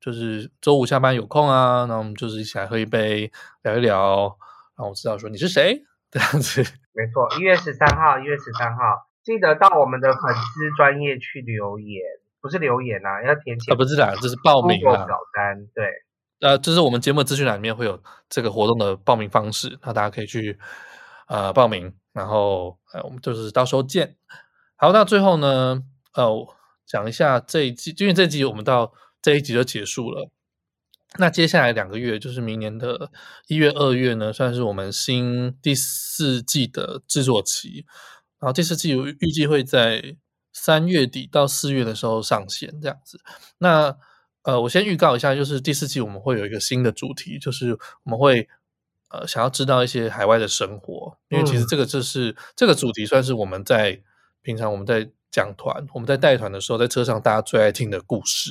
[0.00, 3.30] 就是周五下班有空啊，那我们就是一起来喝一杯，
[3.62, 4.36] 聊一聊，
[4.76, 6.62] 让我知道说你是谁这样子。
[6.94, 12.02] 没错，一月十三号，一月十三号，记得到我们的粉丝专业去留言，
[12.40, 15.86] 不是留言啊，要填写啊，不是啦，这是报名啦，表单对，
[16.40, 20.58] 呃，就是我们节目资讯栏里面会有这个活动的报名方式，那大家可以去。
[21.28, 24.14] 呃，报名，然后呃，我们就是到时候见。
[24.76, 25.82] 好，那最后呢，
[26.14, 26.46] 呃，
[26.86, 28.92] 讲一下这一季，因为这一季我们到
[29.26, 30.30] 这一集就结束了。
[31.18, 33.10] 那接下来两个月，就是明年的
[33.48, 37.84] 一月、二月呢，算是我们新第四季的制作期。
[38.38, 40.16] 然后第四季预计会在
[40.52, 43.20] 三月底到四月的时候上线，这样子。
[43.58, 43.98] 那
[44.42, 48.48] 呃，我先预告一下，就是第四季我们会有一个新的主题，就是我们会。
[49.08, 54.02] 呃，想要知道一些海外的生活，因为其实这个就是、嗯、这个主题，算是我们在
[54.42, 58.50] 平常我们在讲团、我们在带团的时候，在车上大家最爱听的故事，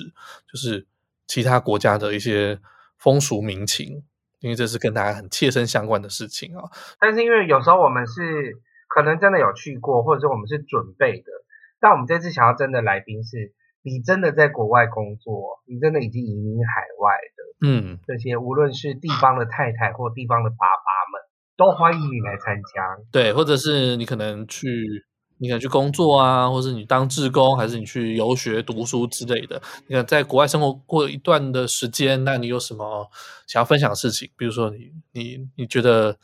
[0.51, 0.86] 就是
[1.28, 2.59] 其他国家的一些
[2.97, 4.03] 风俗民情，
[4.39, 6.63] 因为这是跟大家很切身相关的事情啊。
[6.99, 8.53] 但是因为有时候我们是
[8.88, 11.32] 可能真的有去过，或者说我们是准备的，
[11.80, 13.53] 但我们这次想要真的来宾是。
[13.88, 21.21] 你真的在国外工作，你真的已经移民海外的，嗯，这些无论是地方的太太或地方的爸爸们，
[21.55, 22.97] 都欢迎你来参加。
[23.11, 25.05] 对，或者是你可能去，
[25.38, 29.61] 你可能去工作啊，或是你当志工，还是你去游学读书之类的。
[29.88, 33.09] 你看在国外生活过一段的时间，那你有什么
[33.47, 34.29] 想要分享的事情？
[34.38, 36.17] 比如说你你你觉得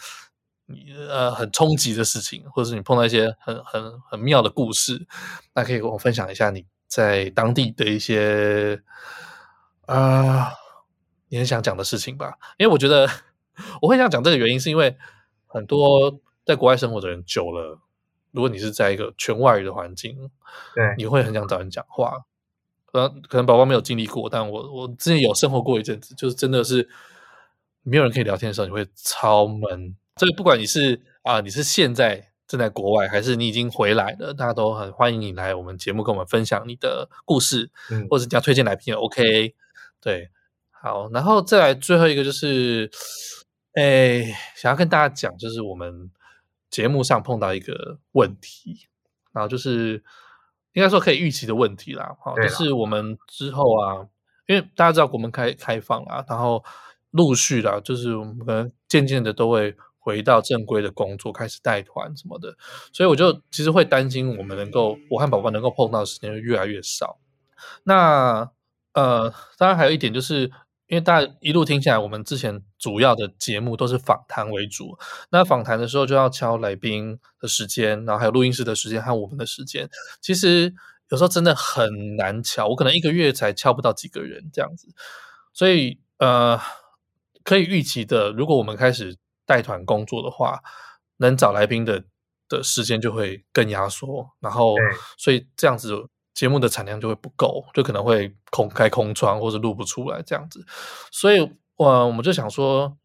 [0.65, 5.05] 你呃很冲击的事情，或者是你碰到一些很很很妙的故事，
[5.53, 6.65] 那可以跟我分享一下你。
[6.87, 8.81] 在当地的一些
[9.85, 10.51] 啊、
[11.29, 12.33] 你很想讲的事情吧？
[12.57, 13.09] 因为我觉得
[13.81, 14.97] 我会想讲这个原因，是因为
[15.47, 17.79] 很多在国外生活的人久了，
[18.31, 20.29] 如果你是在一个全外语的环境，
[20.75, 22.25] 对，你会很想找人讲话。
[22.93, 26.89] 呃，可能宝宝没有经历过，但我我之前有生活过一阵子，就是真的是
[27.83, 29.95] 没有人可以聊天的时候，你会超闷。
[30.17, 32.29] 所以不管你是啊、呃，你是现在。
[32.47, 34.33] 正在国外，还是你已经回来了？
[34.33, 39.55] 大家都很欢迎你来我们节目，跟我们分享你的故事，嗯、或者你要推荐来宾也 OK。
[40.01, 40.29] 对，
[40.69, 42.91] 好，然后再来最后一个就是，
[43.75, 46.11] 哎，想要跟大家讲，就是我们
[46.71, 48.87] 节目上碰到一个问题，
[49.31, 50.03] 然后就是
[50.73, 52.15] 应该说可以预期的问题啦。
[52.19, 54.07] 好，就是我们之后啊，
[54.47, 56.63] 因为大家知道国门开开放啊，然后
[57.11, 59.75] 陆续的，就是我们可能渐渐的都会。
[60.03, 62.57] 回到正规的工作，开始带团什么的，
[62.91, 67.19] 所以我就其实会担心，我们能够，我和宝宝能够碰到的时间会越来越少。
[67.83, 68.49] 那
[68.93, 70.51] 呃，当然还有一点，就是
[70.91, 74.97] 因为大家一路听起来，我们之前主要的节目都是访谈为主。
[75.29, 79.89] 那访谈的时候就要敲来宾的时间，然后还有录音室的时间和我们的时间。
[80.19, 80.73] 其实
[81.07, 84.89] 有时候真的很难敲，我可能一个月才敲不到几个人这样子。
[85.53, 86.59] 所以呃，
[87.45, 89.17] 可以预期的，如果我们开始。
[89.43, 90.61] 带团工作的话，
[91.17, 92.05] 能找来宾的
[92.47, 94.75] 的时间就会更压缩，然后
[95.17, 100.65] 所以这样子节目的产量就会不够，就可能会空开空窗或者录不出来这样子。
[101.11, 101.39] 所以，
[101.77, 102.97] 呃，我们就想说，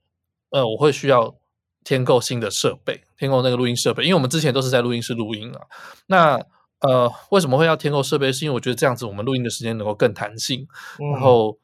[0.51, 1.37] 呃，我会需要
[1.85, 5.63] 添购新的设备，添购那个录音设备，因为我们之前都是在录音室录音啊。
[6.07, 6.41] 那
[6.81, 8.33] 呃，为什么会要添购设备？
[8.33, 10.67] 是因为我觉得这样子我们录音的时间能够更弹性，
[10.99, 11.59] 嗯、然后。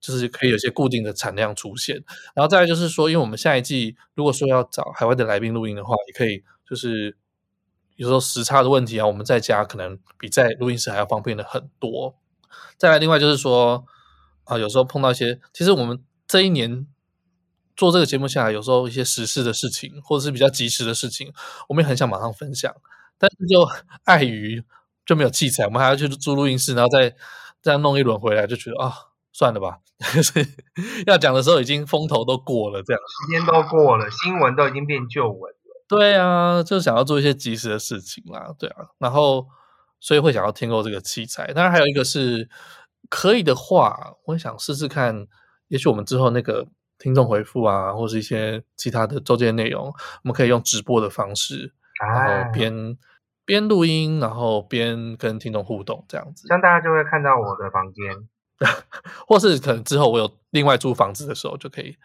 [0.00, 1.96] 就是可以有些固定的产量出现，
[2.32, 7.16] 然后再来就是说，因为我们下一季如果说要找海外的来宾录音的话，也可以就是
[7.98, 12.14] 有时候时差的问题啊，我们在家可能比在录音室还要方便的很多。
[12.76, 13.84] 再来，另外就是说
[14.44, 16.86] 啊，有时候碰到一些，其实我们这一年
[17.76, 21.32] 做这个节目下来，有时候一些时事的事情或者是比较及时的事情，
[21.68, 22.72] 我们也很想马上分享，
[23.18, 23.60] 但是就
[24.04, 24.64] 碍于
[25.04, 27.16] 就没有器材，我们还要去租录音室，然后再
[27.60, 28.94] 这样弄一轮回来，就觉得啊。
[29.30, 29.78] 算了吧，
[31.06, 35.54] 要讲的时候已经风头都过了，这样时间都过了，新闻都已经变旧闻。
[35.88, 39.46] 对啊，就想要做一些及时的事情啦，对啊，然后
[40.00, 41.52] 所以会想要添购这个器材。
[41.52, 42.48] 当然还有一个是
[43.08, 45.26] 可以的话，我想试试看，
[45.68, 46.66] 也许我们之后那个
[46.98, 52.92] 听众回复啊，或是一些其他的周间内容，我们可以用直播的方式，然后边。
[52.92, 52.96] 啊
[53.48, 58.28] 边录音，然后边跟听众互动，这样子，这样大家就会看到我的房间，
[59.26, 61.96] 或是可能之后我有另外租房子的时候，就可以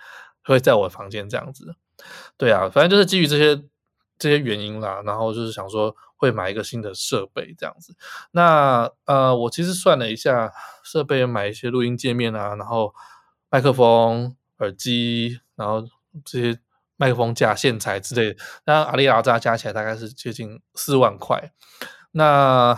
[0.45, 1.75] 会在我的房间这样子。
[2.37, 3.61] 对啊，反正就是基于这些
[4.17, 7.95] 这些原因啦，然后就是想说会买一个新的设备这样子。
[8.31, 10.51] 那呃，我其实算了一下，
[10.83, 12.93] 设备买一些录音界面啊，然后
[13.49, 15.87] 麦克风、耳机，然后
[16.23, 16.59] 这些。
[16.95, 21.51] 麦克风架、线材之类的，那阿里阿扎加起来大概是接近四万块。
[22.11, 22.77] 那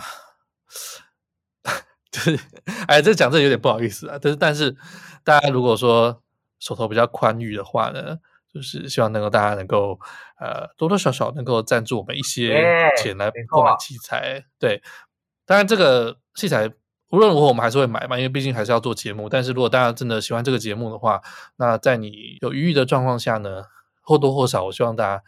[2.10, 2.40] 就是，
[2.88, 4.18] 哎，这讲这有点不好意思啊。
[4.20, 4.76] 但是，但是
[5.22, 6.22] 大家如果说
[6.58, 8.18] 手头比较宽裕的话呢，
[8.56, 9.98] 就是希望能够大家能够
[10.40, 14.44] 呃多多少少能够赞助我们一些钱来购买器材。
[14.58, 14.82] 对，
[15.44, 16.72] 当然这个器材
[17.10, 19.28] 无论如何我们还是会买嘛，因为毕竟还是要做节目。
[19.28, 21.20] 但是如果大家真的喜欢这个节目的话，
[21.56, 23.64] 那在你有余裕的状况下呢，
[24.00, 25.22] 或多或少，我希望大家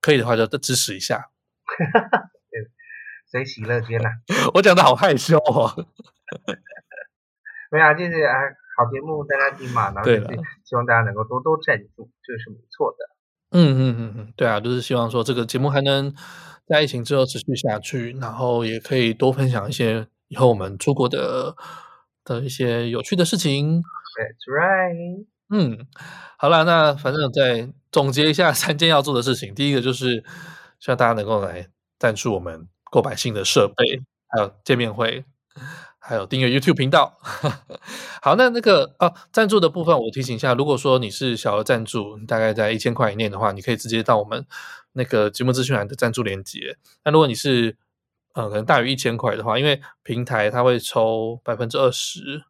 [0.00, 1.30] 可以的话就支持一下。
[3.26, 4.10] 随喜乐天呐，
[4.54, 5.74] 我讲的好害羞哦。
[7.72, 8.38] 没有啊，就是啊，
[8.76, 10.26] 好节目大家听嘛，然后就是
[10.64, 13.10] 希望大家能够多多赞助，这个是没错的。
[13.50, 16.12] 嗯嗯嗯嗯，对啊，就是希望说这个节目还能
[16.66, 21.54] 在疫情之后持续下去，然后也可以多分享一些以后我们出国的
[22.24, 23.80] 的一些有趣的事情。
[24.16, 25.26] That's right。
[25.50, 25.86] 嗯，
[26.38, 29.54] 好了，那反正再总结一下三件要做的事情。
[29.54, 30.24] 第一个就是
[30.80, 31.68] 希望大家能够来
[31.98, 35.24] 赞助我们购买新的设备，还有见面会，
[36.06, 37.18] 还有订阅 YouTube 频道。
[38.20, 44.46] 好，那那个啊，赞助的部分我提醒一下，如果说你是小额赞助，大概在一千块以内的话，你可以直接到我们
[44.92, 46.76] 那个节目资讯栏的赞助链接。
[47.04, 47.78] 那如果你是
[48.34, 52.44] 呃可能大于一千块的话，因为平台它会抽百分之二十。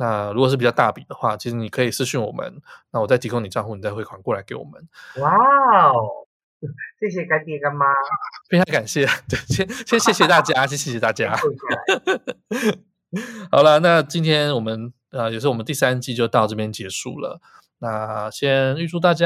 [0.00, 2.62] 那如果是比较大笔的话，其实你可以私讯我们，
[2.92, 4.88] 那我再提供你账户，你再汇款过来给我们。
[5.16, 6.27] 哇哦，
[6.98, 7.86] 谢谢干爹干妈，
[8.48, 11.36] 非常感谢，对，先先谢谢大家，先谢谢大家。
[13.50, 17.40] 好了，那今天我们呃也是我们第三季就到这边结束了。
[17.80, 19.24] 那先预祝大家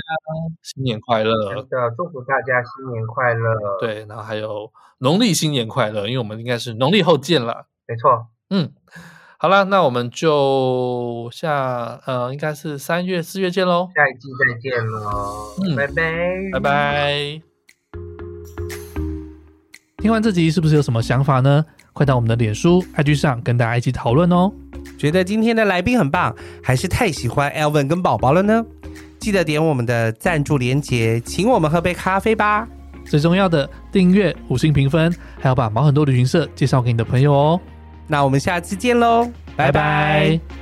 [0.62, 3.57] 新年快乐，真的祝福大家新年快乐。
[3.80, 7.66] 对，然后还有农历新年快乐，因为我们应该是农历后见了。
[7.87, 8.74] 没错，嗯。
[9.43, 13.88] 好了，那我们就下呃，应该是三月四月见喽。
[13.93, 15.93] 下一季再见喽，嗯，拜拜，
[16.53, 17.43] 拜拜。
[19.99, 21.64] 听完这集是不是有什么想法呢？
[21.93, 24.53] 快到我们的脸书、IG 上跟大家一起讨论哦。
[24.97, 26.32] 觉得今天的来宾很棒，
[26.62, 28.64] 还是太喜欢 Elvin 跟宝宝了呢？
[29.18, 32.68] 记得点我们的赞助连结，请我们喝杯咖啡吧。
[33.05, 37.61] 最重要的，订阅、五星评分，还要把毛很多旅行社介绍给你的朋友哦。
[38.13, 39.25] 那我们下次见喽，
[39.57, 39.73] 拜拜。
[39.73, 40.62] 拜拜。